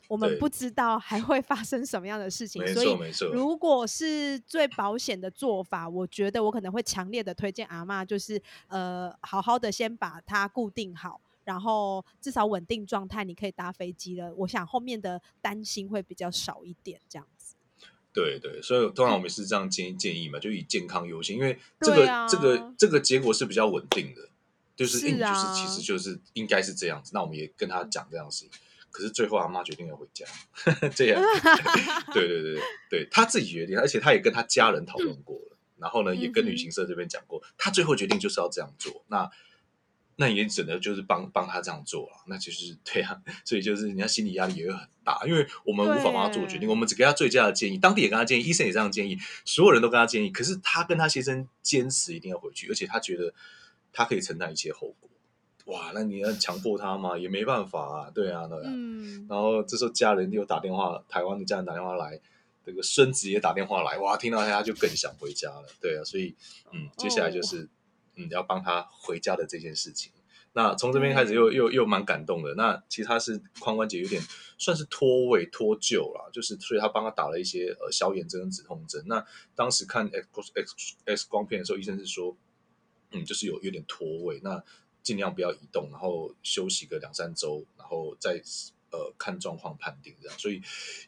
[0.08, 14.34] 我们不知道还会发生什么样的事情，没所以错没错如果是最保险的做法，我觉得我可能会强烈的推荐阿嬷，就是呃，好好的先把它固定好，然后至少稳定状态，你可以搭飞机了。
[14.34, 17.54] 我想后面的担心会比较少一点，这样子。
[18.12, 24.28] 对对，所以通常我们是这样建建议嘛，就以健康优先，因为这个、啊这个这个结果是比较稳定的，
[24.76, 28.50] 就是就是啊其实就是应该是这样子，那我们也跟他讲这样的事情，
[28.94, 30.24] 可是最后阿妈决定要回家，
[30.94, 31.20] 这样，
[32.14, 32.62] 对对对对。
[32.88, 39.28] 对，他自己决定，而且他也跟他家人讨论过了，然后呢也跟旅行社这边讲过，他最后决定就是要这样做，那。
[40.16, 53.34] 那也只能就是帮帮他这样做了，那就是对啊， 所以就是人家心理压力也会很大，因为我们无法帮他做决定，我们只给他最佳的建议，当地也跟他建议，医生也这样建议，所有人都跟他建议，可是他跟他先生坚持一定要回去，而且他觉得
[53.92, 55.10] 他可以承担一切后果。
[55.64, 58.62] 哇，那你要强迫他嘛，也没办法啊，对啊，对啊。
[58.66, 62.20] 嗯，然后这时候家人又打电话，台湾的家人打电话来，
[62.64, 66.34] 这个孙子也打电话来，哇，听到他就更想回家了，对啊，所以
[66.72, 67.70] 嗯，接下来就是、嗯
[68.30, 70.12] 要帮他回家的这件事情。
[70.52, 72.54] 那从这边开始又又又蛮感动的。
[72.54, 74.22] 那其实他是髋关节有点
[74.56, 79.02] 算是脱位脱臼了，就是所以他帮他打了一些呃消炎针跟止痛针。
[79.06, 82.36] 那当时看 X X X 光片的时候，医生是说，
[83.10, 84.62] 嗯，就是有有点脱位，那
[85.04, 88.42] 尽量不要移动，然后休息个两三周，然后再
[88.90, 90.38] 呃看状况判定这样。
[90.38, 90.60] 所以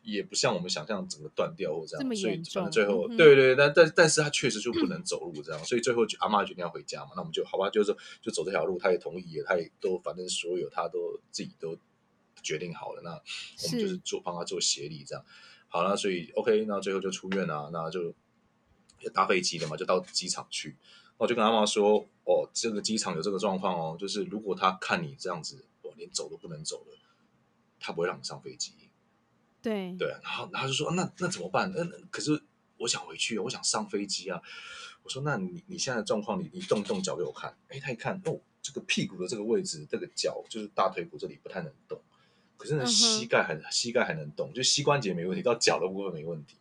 [0.02, 11.76] 也不像我们想象整个断掉或这样，这么所以反正最后、嗯对对，但但但是他确实就不能走路这样， 所以最后就阿妈决定要回家嘛，那我们就好吧，就是就走这条路，他也同意了，他也都反正所有他都自己都
[12.42, 15.24] 决定好了，那我们就是是做帮他做协力这样。
[15.68, 18.14] 好了所以 OK，那最后就出院了，那就
[19.00, 20.76] 也搭飞机了嘛，就到机场去。
[21.18, 26.98] 我就跟阿妈说，哦，这个机场有这个状况哦，就是如果他看你这样子，我连走都不能走了，
[27.80, 28.72] 他不会让你上飞机。
[29.62, 31.72] 对对，然后然后就说那那怎么办？
[31.74, 32.42] 那那可是
[32.78, 34.40] 我想回去，我想上飞机啊。
[35.02, 37.56] 我说那你你现在的状况，你你动一动脚给我看。
[37.68, 42.00] 哎，他一看，哦，这个屁股的这个位置，这个脚就是大腿骨这里不太能动，
[42.56, 46.56] 可是呢膝盖还膝盖还能动，就膝关节没问题，到脚的部分没问题。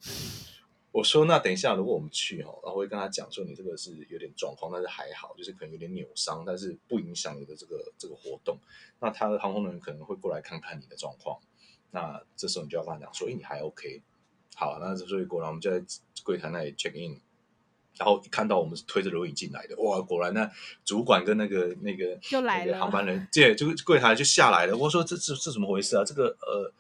[0.96, 8.58] 我说那等一下，如果我们去哦，然后我会跟他讲说你这个是有点状况，但是还好，就是可能有点扭伤，但是不影响你的这个这个活动。
[9.02, 11.38] 那他的航空人员可能会过来看看你的状况。
[11.92, 14.02] 那这时候你就要跟他讲说，哎，你还 OK。
[14.56, 15.86] 好，那这所以果然我们就在
[16.24, 17.20] 柜台那里 check in，
[17.98, 20.50] 然后一看到我们是推着轮椅进来的，哇，果然那
[20.86, 24.78] 主管跟那个那个就来了那个航班人，这就是柜台就下来了。
[24.78, 26.06] 我说这这这怎么回事啊？
[26.06, 26.72] 这个呃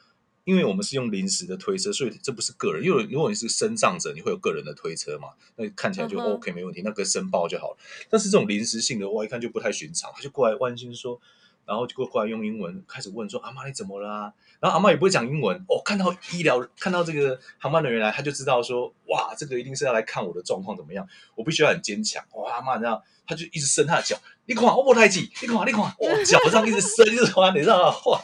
[0.45, 2.83] 因为我们是用临时的推车，所以这不是个人。
[2.83, 7.77] 因为如果你是身障者，你会有个人的推车嘛，那看起来就 OK 没问题，那个申报就好了。
[8.09, 11.19] 但是这种临时性的，我一看就不太寻常，他就过来关心说，
[11.65, 14.31] 然后就过过来用英文开始问说：“阿妈你怎么了？”
[14.61, 27.97] 然后阿妈也不会讲英文哦，看到医疗看到这个航班人员来，他就知道说：“哇，这个一定是要来看我的状况怎么样，我必须要很坚强。”哇，阿妈这样，他就一直伸他的脚，你看我不太挤，你看你看，我脚上一直伸一直滑，你知道吗？
[28.05, 28.21] 哇！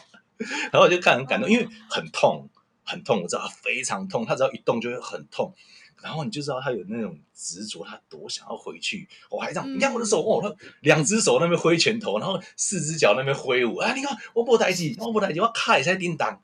[0.72, 2.48] 然后我就看很感动，因为很痛，
[2.84, 5.54] 很痛，我知道非常痛，他只要一动就会很痛。
[6.02, 9.08] 然后你就知道他有那种执着，他多想要回去。
[9.30, 13.94] 我还这样，你看我的手哦，他两只手那边挥拳头，然后四只脚那边挥舞啊！
[13.94, 16.42] 你看我不抬起，我不抬起，我卡一下叮当。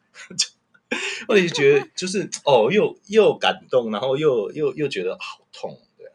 [1.27, 6.15] 我就觉得就是 哦，又又感动，然后又又又觉得好痛，对啊。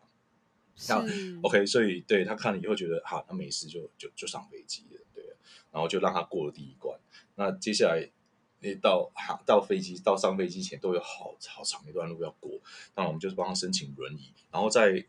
[0.88, 1.06] 那
[1.42, 5.22] OK，所以对他看了以后觉得好，那没事就就就上飞机了，对。
[5.70, 6.98] 然后就让他过了第一关。
[7.36, 8.12] 那接下来，
[8.60, 12.52] 你到航到飞机到上飞机前都有好好长一段路要过。
[12.96, 15.06] 那我们就是帮他申请轮椅，然后在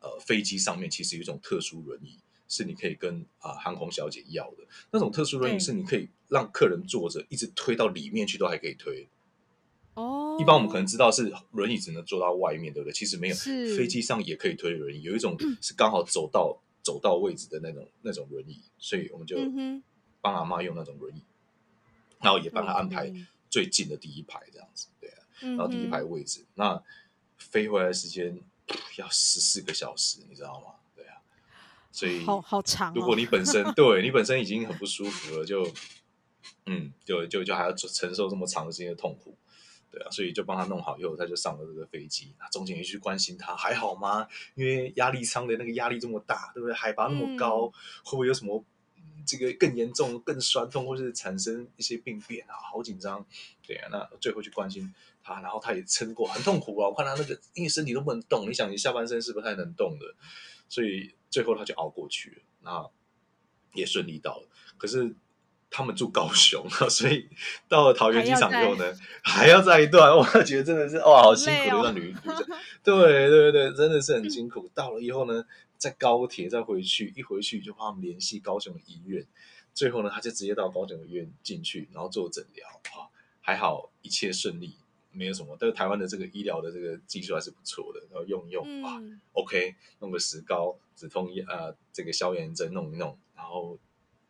[0.00, 4.64] 呃飞机上面其实有一种特殊轮椅，是你可以跟啊航空小姐要的。
[4.90, 9.08] 那种特殊轮椅是你可以让客人坐着，一直推到里面去都还可以推。
[9.94, 12.92] 哦，一般我们可能知道是轮椅只能坐到外面，对不对？
[12.92, 15.02] 其实没有，飞机上也可以推轮椅。
[15.02, 19.38] 有一种是刚好走到走到位置的那种那种轮椅，所以我们就
[20.20, 21.22] 帮阿妈用那种轮椅。
[22.24, 23.12] 然后也帮他安排
[23.50, 26.82] 最近的第一排这样子，对啊，然后第一排位置，那
[27.36, 28.40] 飞回来时间
[28.96, 30.74] 要十四个小时，你知道吗？
[30.96, 31.18] 对啊，
[31.92, 32.94] 所以好好长。
[32.94, 35.70] 如果你本身 对你本身已经很不舒服了，就
[36.66, 39.36] 嗯，就就就还要承受这么长时间的痛苦，
[39.90, 42.34] 对啊，所以就帮他弄好以后，他就上了这个飞机。
[42.38, 44.26] 那中间也去关心他还好吗？
[44.54, 46.74] 因为压力舱的那个压力这么大，对不对？
[46.74, 47.68] 海拔那么高，
[48.02, 48.64] 会不会有什么？
[49.26, 53.24] 这个更严重、更酸痛，或是产生一些病变啊，好紧张。
[53.66, 56.88] 对啊，那最后去关心他，然后他也撑过，很痛苦啊。
[56.88, 60.06] 我看他那个，因为身体都不能动，你想，你下半身是不太能动的，
[60.68, 62.90] 所以最后他就熬过去了，那
[63.72, 64.48] 也顺利到了。
[64.76, 65.14] 可是
[65.70, 67.28] 他们住高雄啊，所以
[67.68, 70.14] 到了桃园机场以后呢，还要再一段。
[70.14, 72.46] 我觉得真的是哇，好辛苦的一段旅程。
[72.82, 74.70] 对对对，真的是很辛苦。
[74.74, 75.44] 到了以后呢？
[75.84, 79.22] 在高铁再回去，一回去就帮他们联系高雄的医院，
[79.74, 83.04] 最后呢，他就直接到高雄的医院进去，然后做诊疗啊，
[83.42, 84.78] 还好一切顺利，
[85.12, 85.54] 没有什么。
[85.60, 88.98] 但是台湾的这个医疗的这个技术还是不错的，然后用用啊
[89.32, 93.78] ，OK，弄个石膏、止痛药啊，这个消炎针弄一弄，然后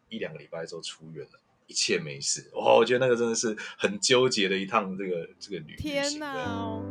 [0.08, 1.38] 一两个礼拜之后出院了，
[1.68, 2.50] 一切没事。
[2.54, 5.88] 哇，我觉得那个真的是很纠结的一趟这个这个旅行。
[5.88, 6.82] 天哪！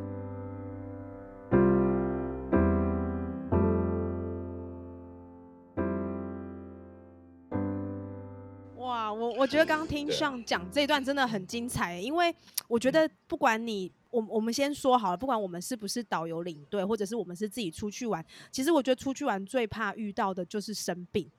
[9.43, 12.33] 我觉得刚刚听上讲这段真的很精彩，因为
[12.69, 21.29] 我觉得不管你，我我们先说好了，不管我们是不是导游领队，或者是我们是自己出去玩，其实我觉得出去玩最怕遇到的就是生病。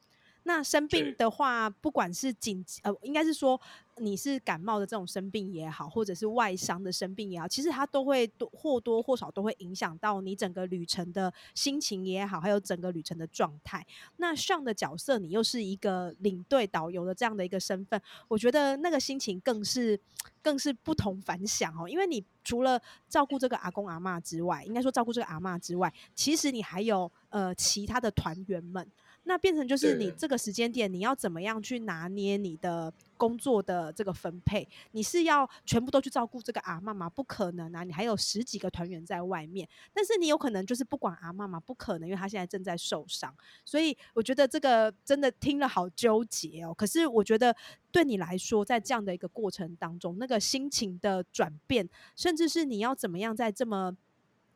[0.44, 3.58] 那生病的话，不管是紧呃，应该是说
[3.96, 13.84] 你是感冒的这种生病也好，或者是外伤的生病也好，其实它都会多或多或少都会影响到你整个旅程的心情也好，还有整个旅程的状态。
[14.18, 19.98] 那上的角色，你又是一个领队导游的这样的一个身份，我觉得那个心情更是
[20.42, 21.88] 更是不同凡响哦。
[21.88, 22.78] 因为你除了
[23.08, 28.86] 照顾这个阿公阿妈之外，应该说照顾这个阿妈之外，其实你还有呃其他的团员们。
[29.24, 34.68] 那变成就是你这个时间点，你要怎么样去拿捏你的工作的这个分配？
[34.92, 37.08] 你是要全部都去照顾这个阿妈吗？
[37.08, 37.84] 不可能啊！
[37.84, 41.58] 你还有十几个团员在外面，但是你有可能就是不管阿妈吗？
[41.58, 43.34] 不可能，因为他现在正在受伤。
[43.64, 46.74] 所以我觉得这个真的听了好纠结哦。
[46.74, 47.56] 可是我觉得
[47.90, 53.96] 对你来说，在这样的一个过程当中，那个心情的转变，甚至是你要怎么样在这么。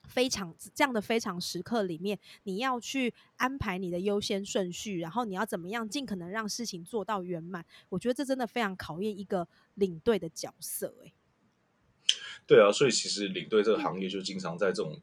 [0.08, 7.64] 非常这样的非常时刻里面，你要去安排你的优先顺序，然后你要怎么样尽可能让事情做到圆满？
[7.90, 10.94] 我觉得这真的非常考验一个领队的角色。
[11.04, 11.12] 哎，
[12.46, 15.00] 对啊，所以其实领队这个行业就经常在这种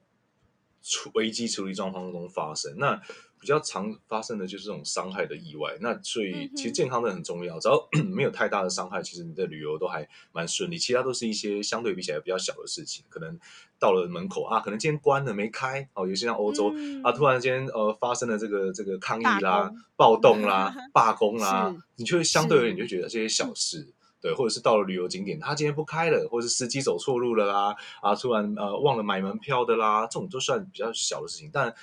[0.82, 2.76] 处危机处理状况中发生。
[2.78, 3.02] 那
[3.46, 10.80] 比较常发生的就是这种伤害的意外，那所以其实健康的很重要，只要 没有太大的伤害，其实你的旅游都还蛮顺利。
[10.80, 13.40] 其他都是一些相对比起来比较小的事情，可能
[13.78, 31.76] 到了门口啊，可能今天关了没开哦，有些像欧洲啊，突然间呃发生了这个这个抗议啦、暴动啦、 罢工啦，你就会相对而言你就觉得这些小事，对，或者是到了旅游景点，他今天不开了，或者是司机走错路了啦，啊，突然呃忘了买门票的啦，这种都算比较小的事情，但。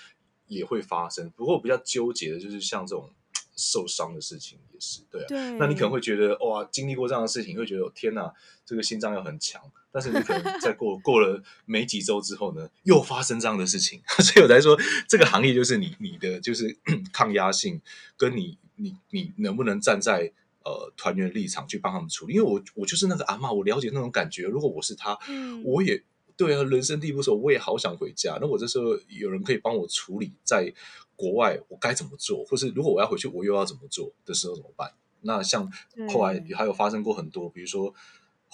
[0.53, 3.11] 也会发生，不过比较纠结的就是像这种
[3.57, 5.26] 受伤的事情也是，对啊。
[5.28, 8.32] 对，那你可能会觉得哇，经历过这样的事情，会觉得天哪，
[8.64, 9.61] 这个心脏要很强。
[9.94, 16.78] 但是你可能在过 过了没几周之后呢，又发生这样的事情， 所以我才说这个行业就是你你的就是
[17.12, 17.80] 抗压性，
[18.16, 20.32] 跟你你你能不能站在
[20.64, 22.34] 呃团员立场去帮他们处理？
[22.34, 24.44] 因为我我就是那个阿妈，我了解那种感觉。
[24.44, 25.18] 如果我是他，
[25.62, 26.03] 我也
[26.36, 28.38] 对啊，人生地不熟，我也好想回家。
[28.40, 30.72] 那我这时候有人可以帮我处理，在
[31.16, 34.92] 国外我该怎么做，或是如果我要回去，我又要怎么做的时候怎么办？
[35.22, 35.70] 那像
[36.08, 37.94] 后来还有发生过很多，比如说。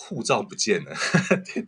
[0.00, 0.94] 护照不见了，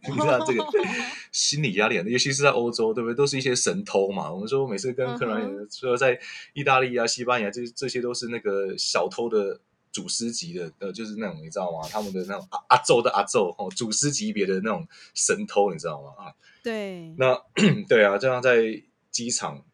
[0.08, 0.64] 你知道这个
[1.32, 3.14] 心理压力，尤其是在欧洲，对不对？
[3.16, 4.32] 都是一些神偷嘛。
[4.32, 6.16] 我们说每次跟客人说，在
[6.54, 9.60] 意大利啊、西班牙，这这些都是那个小偷的
[9.92, 11.88] 祖师级的，呃，就是那种你知道吗？
[11.90, 16.10] 他们的那种阿阿宙的阿宙哦，祖师级别的那种神偷，你知道吗？
[16.24, 17.40] 啊，对，那
[17.88, 19.64] 对啊，这样在机场，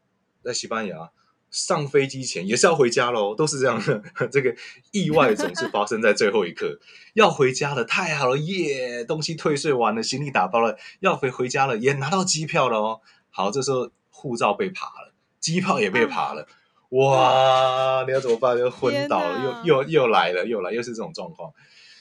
[0.42, 1.10] 在西班牙。
[1.48, 4.02] 上飞机前也是要回家喽，都是这样的。
[4.28, 4.54] 这个
[4.90, 6.78] 意外总是发生在最后一刻，
[7.14, 9.04] 要回家了，太好了耶！
[9.04, 13.00] 东西退税完了，行李打包了，要回回家了，也拿到机票了哦。
[13.30, 16.46] 好，这时候护照被扒了，机票也被扒了，
[16.90, 18.04] 哇！
[18.06, 18.56] 你要怎么办？
[18.56, 21.52] 就昏倒了，又又又来了，又来，又是这种状况。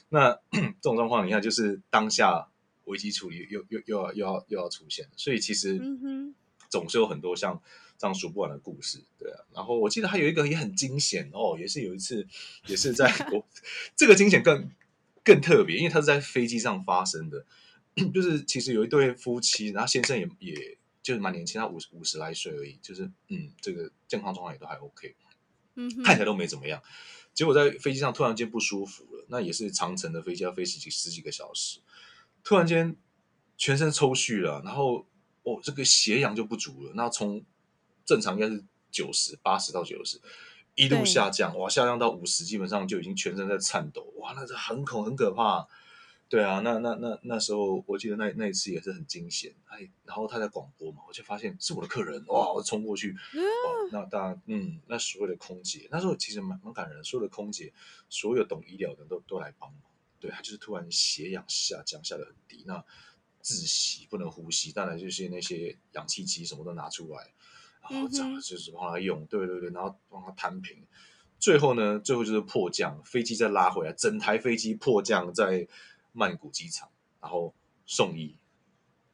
[0.10, 2.48] 那 这种状况，你看，就是当下
[2.86, 5.82] 危机处理又又又要又要又要出现，所以其实
[6.70, 7.62] 总是有很多像。
[7.98, 9.40] 这样数不完的故事，对啊。
[9.54, 12.28] 然后我记得还有一个也很惊险哦，也是有一次，
[12.68, 13.48] 也是在 国，
[13.96, 14.70] 这个惊险更
[15.24, 17.46] 更特别，因为它是在飞机上发生的。
[18.14, 25.16] 就是其实有一对夫妻，然后先生也也就是蛮年轻，他五五十来岁而已，就是嗯，这个健康状况也都还 OK，
[25.76, 26.82] 嗯，看起来都没怎么样。
[27.32, 31.80] 结果在飞机上突然间不舒服了，那也是长程的飞机要飞十几十几个小时，
[32.44, 32.96] 突然间
[33.56, 35.06] 全身抽搐了，然后
[35.44, 37.46] 哦，这个血氧就不足了，那从
[38.04, 40.20] 正常应该是九十八十到九十，
[40.74, 45.68] 一路下降，哇，下降到五十，基本上就已经全身在颤抖，哇，那是很恐很可怕。
[46.28, 49.54] 对啊，那那那那时候，我记得那那一次也是很惊险。
[49.68, 57.72] 哎，然后他在广播嘛，我就发现是我的客人，哇，我冲过去，哇，那当然，嗯，那所有的空姐，那时候其实蛮蛮感人，所有的空姐，
[58.10, 59.82] 所有懂医疗的都都来帮忙。
[60.20, 62.84] 对他就是突然血氧下降下的很低，那
[63.44, 67.32] 窒息不能呼吸，当然就是那些氧气机什么都拿出来。
[67.88, 70.88] 然后这样就是帮他用，对对对，然后帮他摊平。
[71.38, 75.68] 最后呢，最后就是迫降，飞机再拉回来，整台飞机迫降在
[76.16, 76.90] 曼谷机场，
[77.22, 77.54] 然后
[77.86, 78.36] 送医。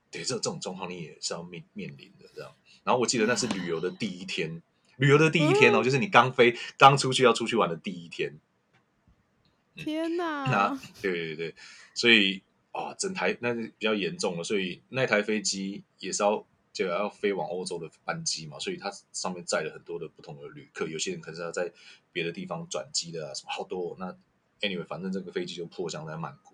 [0.09, 2.55] 对，这这种状况你也是要面面临的这样。
[2.83, 4.61] 然后我记得那是旅游的第一天，
[4.97, 8.39] 旅游的第一天哦，就是你刚飞、刚出去要出去玩的第一天。
[9.75, 10.45] 天哪！
[10.45, 11.55] 那对对对，
[11.93, 12.41] 所以
[12.71, 16.45] 啊，整台那是比较严重了，所以那台飞机也是要。
[16.73, 21.69] 就要飞往欧洲的班机嘛，所以它上面载了很多的不同的旅客，有些人可能是要在
[22.13, 23.93] 别的地方转机的啊，什么好多。
[23.99, 24.17] 那
[24.61, 26.50] anyway，反正这个飞机就迫降在曼谷，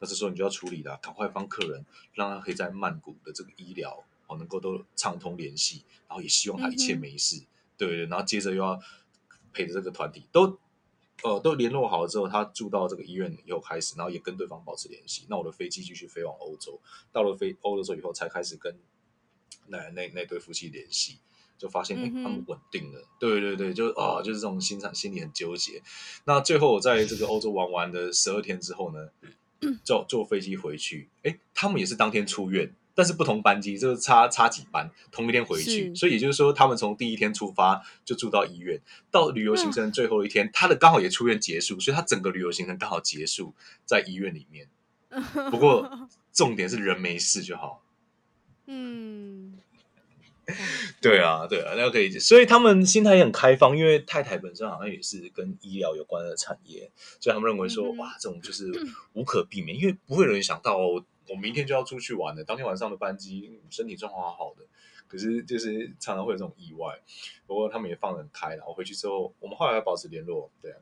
[0.00, 1.84] 那这时候你就要处理了，赶快帮客人，
[2.14, 7.44] 让他可以在曼谷的这个医疗哦能够都畅通联系，然后也希望他一切没事，
[7.76, 8.06] 对对。
[8.06, 8.80] 然后接着又要
[9.52, 10.58] 陪着这个团体都
[11.22, 15.26] 呃都联络好了之后，他住到这个医院以后开始，然后也跟对方保持联系。
[15.28, 16.80] 那我的飞机继续飞往欧洲，
[17.12, 18.74] 到了飞欧洲以后才开始跟。
[19.66, 21.18] 那那那对夫妻联系，
[21.56, 23.04] 就发现哎，他们稳定了。
[23.20, 25.80] 对对对，就啊，就是这种心产心里很纠结。
[26.24, 29.10] 那最后我在这个欧洲玩完的十二天之后呢，
[29.84, 35.94] 坐坐飞机回去，哎，他们也是当天出院，但是不同班机，就是差差几班，同一天回去。
[35.94, 38.80] 所以也就是说，他们从第一天出发就住到医院，
[39.10, 43.54] 到旅游行程最后一天，他的刚好也出院结束，所以他整个旅游行程刚好结束
[43.84, 44.68] 在医院里面。
[45.50, 47.82] 不过 重点是人没事就好。
[48.66, 49.39] 嗯，
[51.00, 56.90] 对啊，对啊，那可以，所以他们心态也很开放，因为太太本身好像也是跟医疗有关的产业，
[57.20, 58.70] 所以他们认为说，哇，这种就是
[59.14, 64.64] 无可避免，因为不会有人想到我明天就要出去玩了，当天晚上的班机，身体状况好好的，
[65.06, 67.00] 可是就是常常会有这种意外。
[67.46, 70.78] 不过他们也放得很开，然后回去之后，我们后来要保持联络，对啊，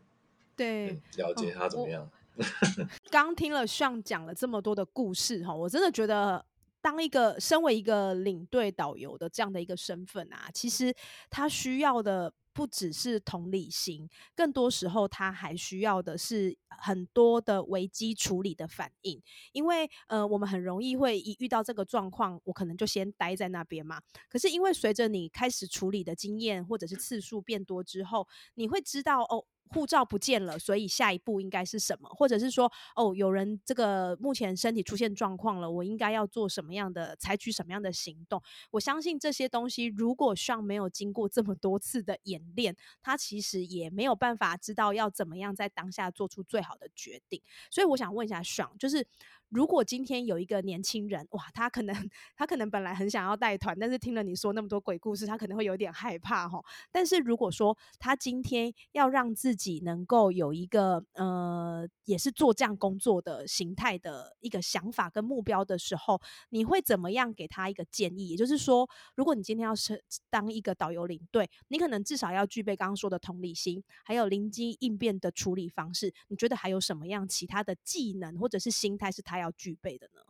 [0.56, 2.10] 对，了解他怎么样。
[3.10, 6.44] 刚听了上讲了这么多的故事哈，我真的觉得。
[6.80, 10.94] 当一个身为一个领队导游的这样的一个身份啊，其实
[11.28, 19.22] 他需要的不只是同理心，更多时候他还需要的是很多的危机处理的反应。
[19.52, 24.00] 因为呃，我们很容易会一遇到这个状况，我可能就先待在那边嘛。
[24.28, 29.44] 可是因为随着你开始处理的经验或者是次数变多之后，你会知道哦。
[29.70, 32.08] 护照不见了，所以下一步应该是什么？
[32.10, 38.42] 或者是说，哦，有人这个目前身体出现状况了，我应该要做什么样的，采取什么样的行动？
[38.70, 47.40] 我相信这些东西，如果上没有经过这么多次的演练，他其实也没有办法知道要怎么样在当下做出最好的决定。
[47.70, 49.06] 所以我想问一下爽，就是。
[49.50, 51.94] 如果今天有一个年轻人，哇，他可能
[52.36, 56.62] 他可能本来很想要带团，但是听了你说那么多鬼故事，他可能会有点害怕哈。
[56.92, 66.20] 但是如果说他今天要让自己能够有一个呃，也是做这样工作的形态的一个想法跟目标的时候，
[66.50, 68.28] 你会怎么样给他一个建议？
[68.28, 76.12] 也就是说，如果你今天要是当一个导游领队，你可能至少要具备刚刚说的同理心，还有临机应变的处理方式。
[76.28, 79.37] 你觉得还有什么样其他的技能或者是心态是他？
[79.38, 80.22] 要具备的呢？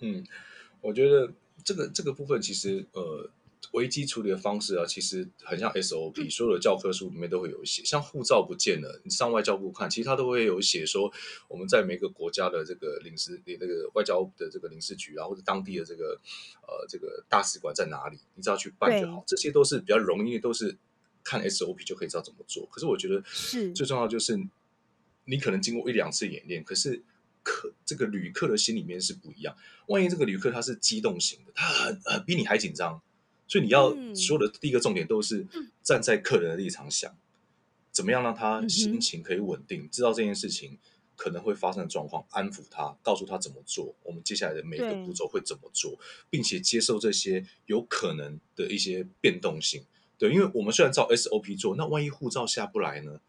[0.00, 0.24] 嗯，
[0.80, 1.32] 我觉得
[1.64, 3.28] 这个这个部分其实呃，
[3.72, 7.84] 危机处理的方式啊，其实很像 SOP，所有的教科书里面都会有写。
[7.84, 11.12] 像护照不见了，你上外交部看，其实它都会有写说，
[11.48, 16.20] 我们在每个国家的这个领事、那个外交的这个领事局啊，或者当地的这个
[16.62, 19.24] 呃这个大使馆在哪里，你只要去办就好。
[19.26, 20.78] 这些都是比较容易，都是
[21.24, 22.64] 看 SOP 就可以知道怎么做。
[22.70, 24.38] 可是我觉得是最重要就是，
[25.24, 27.02] 你可能经过一两次演练，可是。
[27.48, 29.56] 客这个旅客的心里面是不一样。
[29.86, 33.00] 万一这个旅客他是激动型的，他很很比你还紧张，
[33.46, 35.46] 所以你要说的第一个重点都是
[35.82, 37.16] 站在客人的立场想，
[37.90, 40.76] 怎么样让他心情可以稳定，知道这件事情
[41.16, 49.82] 可能会发生的状况，安抚他，告诉他怎么做，我们接下来的每个步骤会怎么做，并且接受这些有可能的一些变动性。
[50.18, 53.20] 对，因为我们虽然照 SOP 做，那万一护照下不来呢？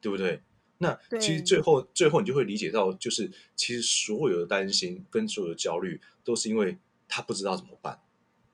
[0.00, 0.40] 对不对？
[0.78, 6.76] 那其实最后最后你就会理解到，就是其实所有的担心跟所有的焦虑，都是因为
[7.08, 7.98] 他不知道怎么办。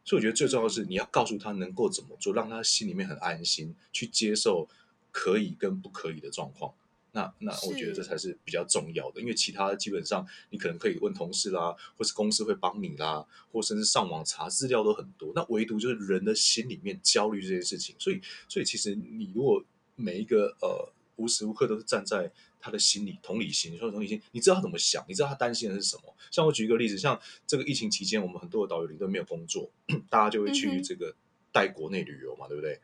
[0.05, 4.69] 所以我觉得最重要的是，你要告诉他能够怎么做，让他心里面很安心，去接受
[5.11, 6.73] 可以跟不可以的状况。
[7.11, 15.33] 那那我觉得这才是比较重要的，因为其他基本上你可能可以问同事啦，或是公司会帮你啦，或甚至上网查资料都很多。
[15.35, 19.65] 那唯独就是人的心里面焦虑这件事情，所以所以其实你如果
[19.97, 20.93] 每一个呃。
[21.23, 23.79] 无时无刻都是站在他的心里，同理心。
[23.79, 26.15] 说同理心，你知道他怎么想，你知道他担心的是什么。
[26.33, 29.71] 像我举一个例子，像这个疫情期间，我们很多的导游领队没有工作，
[30.11, 31.15] 大家就会去这个
[31.53, 32.81] 带国内旅游嘛，对不对？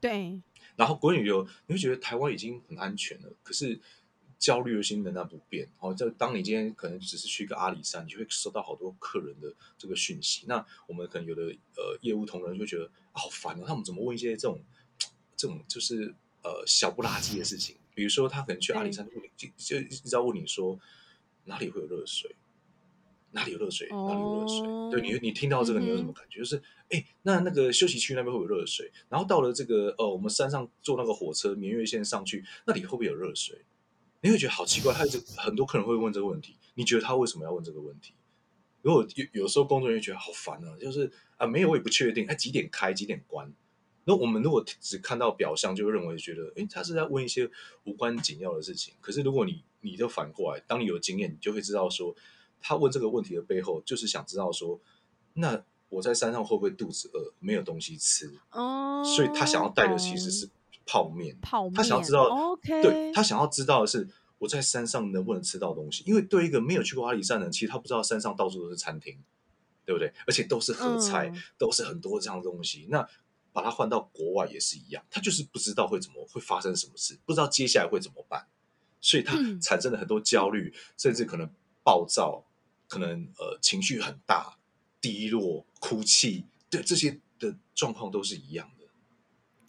[0.00, 0.40] 对。
[0.76, 3.80] 然后国内旅游，你会觉得台湾已经很安全了，可是
[4.38, 5.68] 焦虑的心仍然不变。
[5.80, 10.44] 哦，就当你今天可能只是去一个阿里山，你就会收到好多客人的这个讯息。
[10.46, 11.42] 那我们可能有的
[11.76, 14.62] 呃业务同仁就觉得好烦啊，他们怎么问一些这种
[15.36, 16.14] 这种就是。
[16.42, 20.78] 呃，小不拉几的事情，比如说他可能去阿里山问你，就就一直在问你说
[21.44, 22.34] 哪里会有热水，
[23.30, 24.60] 哪里有热水，哪里有热水。
[24.90, 26.40] 对你，你听到这个你有什么感觉？
[26.40, 33.64] 就是哎，那那个休息区那边会有热水，然后到了这个呃，我们山上坐那个火车明月线上去，那里会不会有热水？
[34.20, 38.14] 你会觉得好奇怪，他就很多客人会问这个问题，你觉得他为什么要问这个问题？
[38.82, 43.52] 如果有有时候工作人员觉得好烦啊，就是啊，没有我也不确定，哎，几点开，几点关？
[44.04, 47.48] 那我们如果只看到表象，就认为觉得，哎，他是在问一些
[47.84, 48.94] 无关紧要的事情。
[49.00, 52.14] 可是如果你，你就反过来，当你有经验，你就会知道说，
[52.60, 54.80] 他问这个问题的背后，就是想知道说，
[55.34, 58.32] 那我在山上会不会肚子饿，没有东西吃？
[58.50, 60.48] 哦，所以他想要带的其实是
[60.84, 61.36] 泡面。
[61.40, 61.74] 泡面。
[61.74, 66.02] 他想要知道，对他想要知道的是，我在山上能不能吃到东西？
[66.06, 69.16] 因为对一个没有去过阿里山的人，其实他不知道山上到处都是餐厅，
[69.84, 70.12] 对不对？
[70.26, 72.86] 而且都是合菜，都是很多这样的东西。
[72.90, 73.06] 那
[73.52, 78.46] 把它换到国外也是一样，他就是不知道会怎么会发生什么事，不知道接下来会怎么办，
[79.00, 81.48] 所以他产生了很多焦虑，甚至可能
[81.84, 82.44] 暴躁，
[82.88, 84.56] 可能呃情绪很大、
[85.00, 88.86] 低落、哭泣，对这些的状况都是一样的。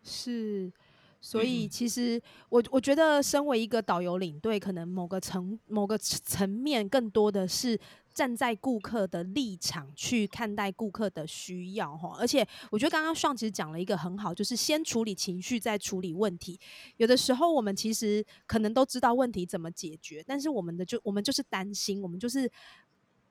[0.04, 0.72] 是，
[1.20, 7.80] 所以其实我我觉得，身为一个导游领队，可能某个层某个层面更多的是。
[8.14, 16.60] 站在顾客的立场去看待顾客的需要，哈，而且我觉得刚刚上其实讲了一个很好，就是先处理情绪，再处理问题。
[16.98, 22.52] 有的时候我们其实可能都知道问题怎么解决，但是我们的就我们就是担心，我们就是。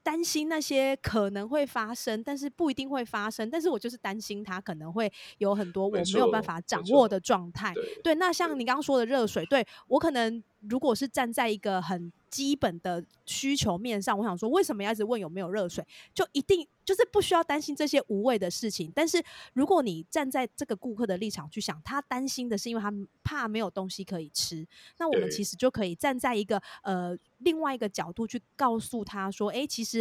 [0.04, 3.48] 担心那些可能会发生，但是不一定会发生。
[3.48, 5.08] 但是我就是担心它可能会
[5.38, 7.72] 有很多我没有办法掌握的状态。
[8.02, 15.86] 对，那像你刚刚说的热水，对我可能如果是站在一个很基本的需求面上，我想说，为什么要一直问有没有热水？
[16.14, 18.90] 就一定就是不需要担心这些无谓的事情。
[18.94, 19.22] 但是
[19.52, 22.90] 如果你站在这个顾客的立场去想，他担心的是因为他
[23.22, 24.66] 怕没有东西可以吃，
[24.96, 27.16] 那我们其实就可以站在一个呃。
[27.44, 30.00] 另外一个角度去告诉他说：“哎，其实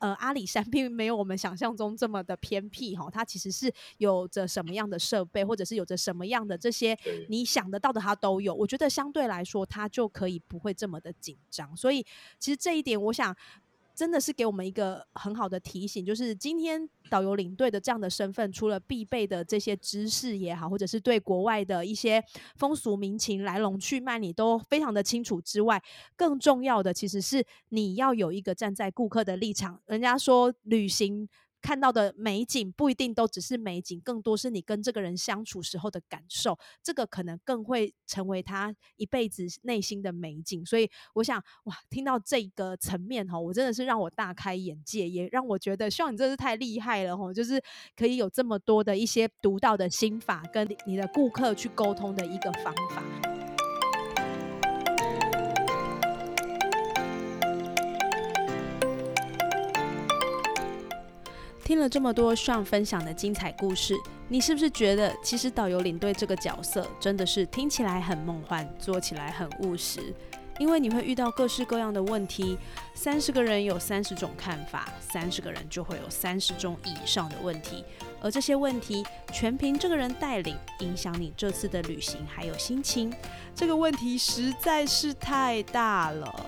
[0.00, 6.98] 呃，阿里山并没有我们想象中这么的偏僻哈，它其实是有着什么样的设备，或者是有着什么样的这些
[7.28, 8.52] 你想得到的，它都有。
[8.52, 11.76] 我觉得相对来说，它就可以不会这么的紧张。
[11.76, 12.04] 所以
[12.38, 13.36] 其实这一点，我想。
[13.94, 22.24] 真的是给我们一个很好的提醒，就是今天导游领队的这样的身份，除了必备的这些知识也好，或者是对国外的一些
[22.56, 25.82] 风俗民情来龙去脉你都非常的清楚之外，
[26.16, 29.80] 更重要的其实是你要有一个站在顾客的立场。
[29.86, 31.28] 人家说旅行。
[31.60, 40.64] 看到的美景不一定都只是美景，更多是你跟这个人相处时候的感受，这个可能更会成为他一辈子内心的美景。
[40.64, 47.62] 所以，我想哇，听到这个层面哈，我真的是让我大开眼界，也让我觉得，希望你真是太厉害了哈，就是
[47.96, 53.39] 可以有这么多的一些独到的心法，跟你的顾客去沟通的一个方法。
[61.70, 63.94] 听了这么多上分享的精彩故事，
[64.26, 70.12] 你是不是觉得其实导游领队这个角色真的是听起来很梦幻，做起来很务实？
[70.58, 72.58] 因为你会遇到各式各样的问题，
[72.92, 77.84] 三十个人有三十种看法，三十个人就会有三十种以上的问题，
[78.20, 83.14] 而这些问题全凭这个人带领，影响你这次的旅行还有心情。
[83.54, 86.46] 这个问题实在是太大了。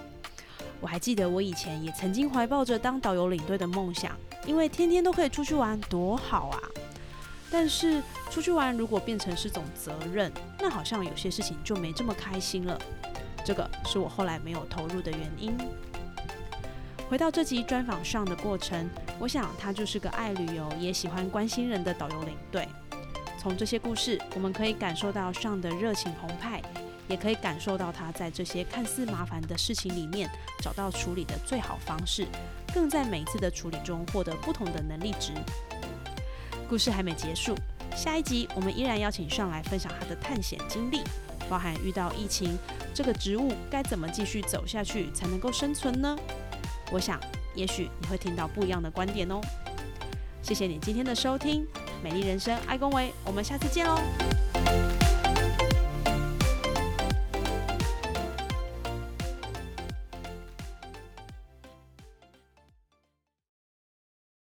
[0.81, 4.19] 我还记得我以前也曾经怀抱着当导游领队的梦想。
[4.47, 6.59] 因为天天都可以出去玩，多好啊！
[7.51, 12.81] 但是出去玩如果变成是种责任，那好像有些事情就没这么开心了。
[13.45, 15.57] 这个是我后来没有投入的原因。
[17.11, 18.89] 回到这集专访上的过程，
[19.19, 22.67] 我想他就是个爱旅游也喜欢关心人的导游领队。
[23.39, 26.63] 从这些故事，我们可以感受到上的热情澎湃，
[27.09, 30.31] 也可以感受到他在这些看似麻烦的事情里面
[30.61, 32.27] 找到处理的最好方式。
[32.75, 35.33] 更在每一次的处理中获得不同的能力值。
[36.69, 37.55] 故事还没结束，
[37.95, 41.03] 下一集我们依然邀请上来分享他的探险经历，
[41.49, 42.59] 包含遇到疫情，
[42.95, 46.17] 这个植物该怎么继续走下去才能够生存呢？
[46.91, 47.21] 我想，
[47.55, 49.41] 也许你会听到不一样的观点哦。
[50.43, 51.67] 谢谢你今天的收听，
[52.03, 54.92] 美丽人生爱恭维，我们下次见喽。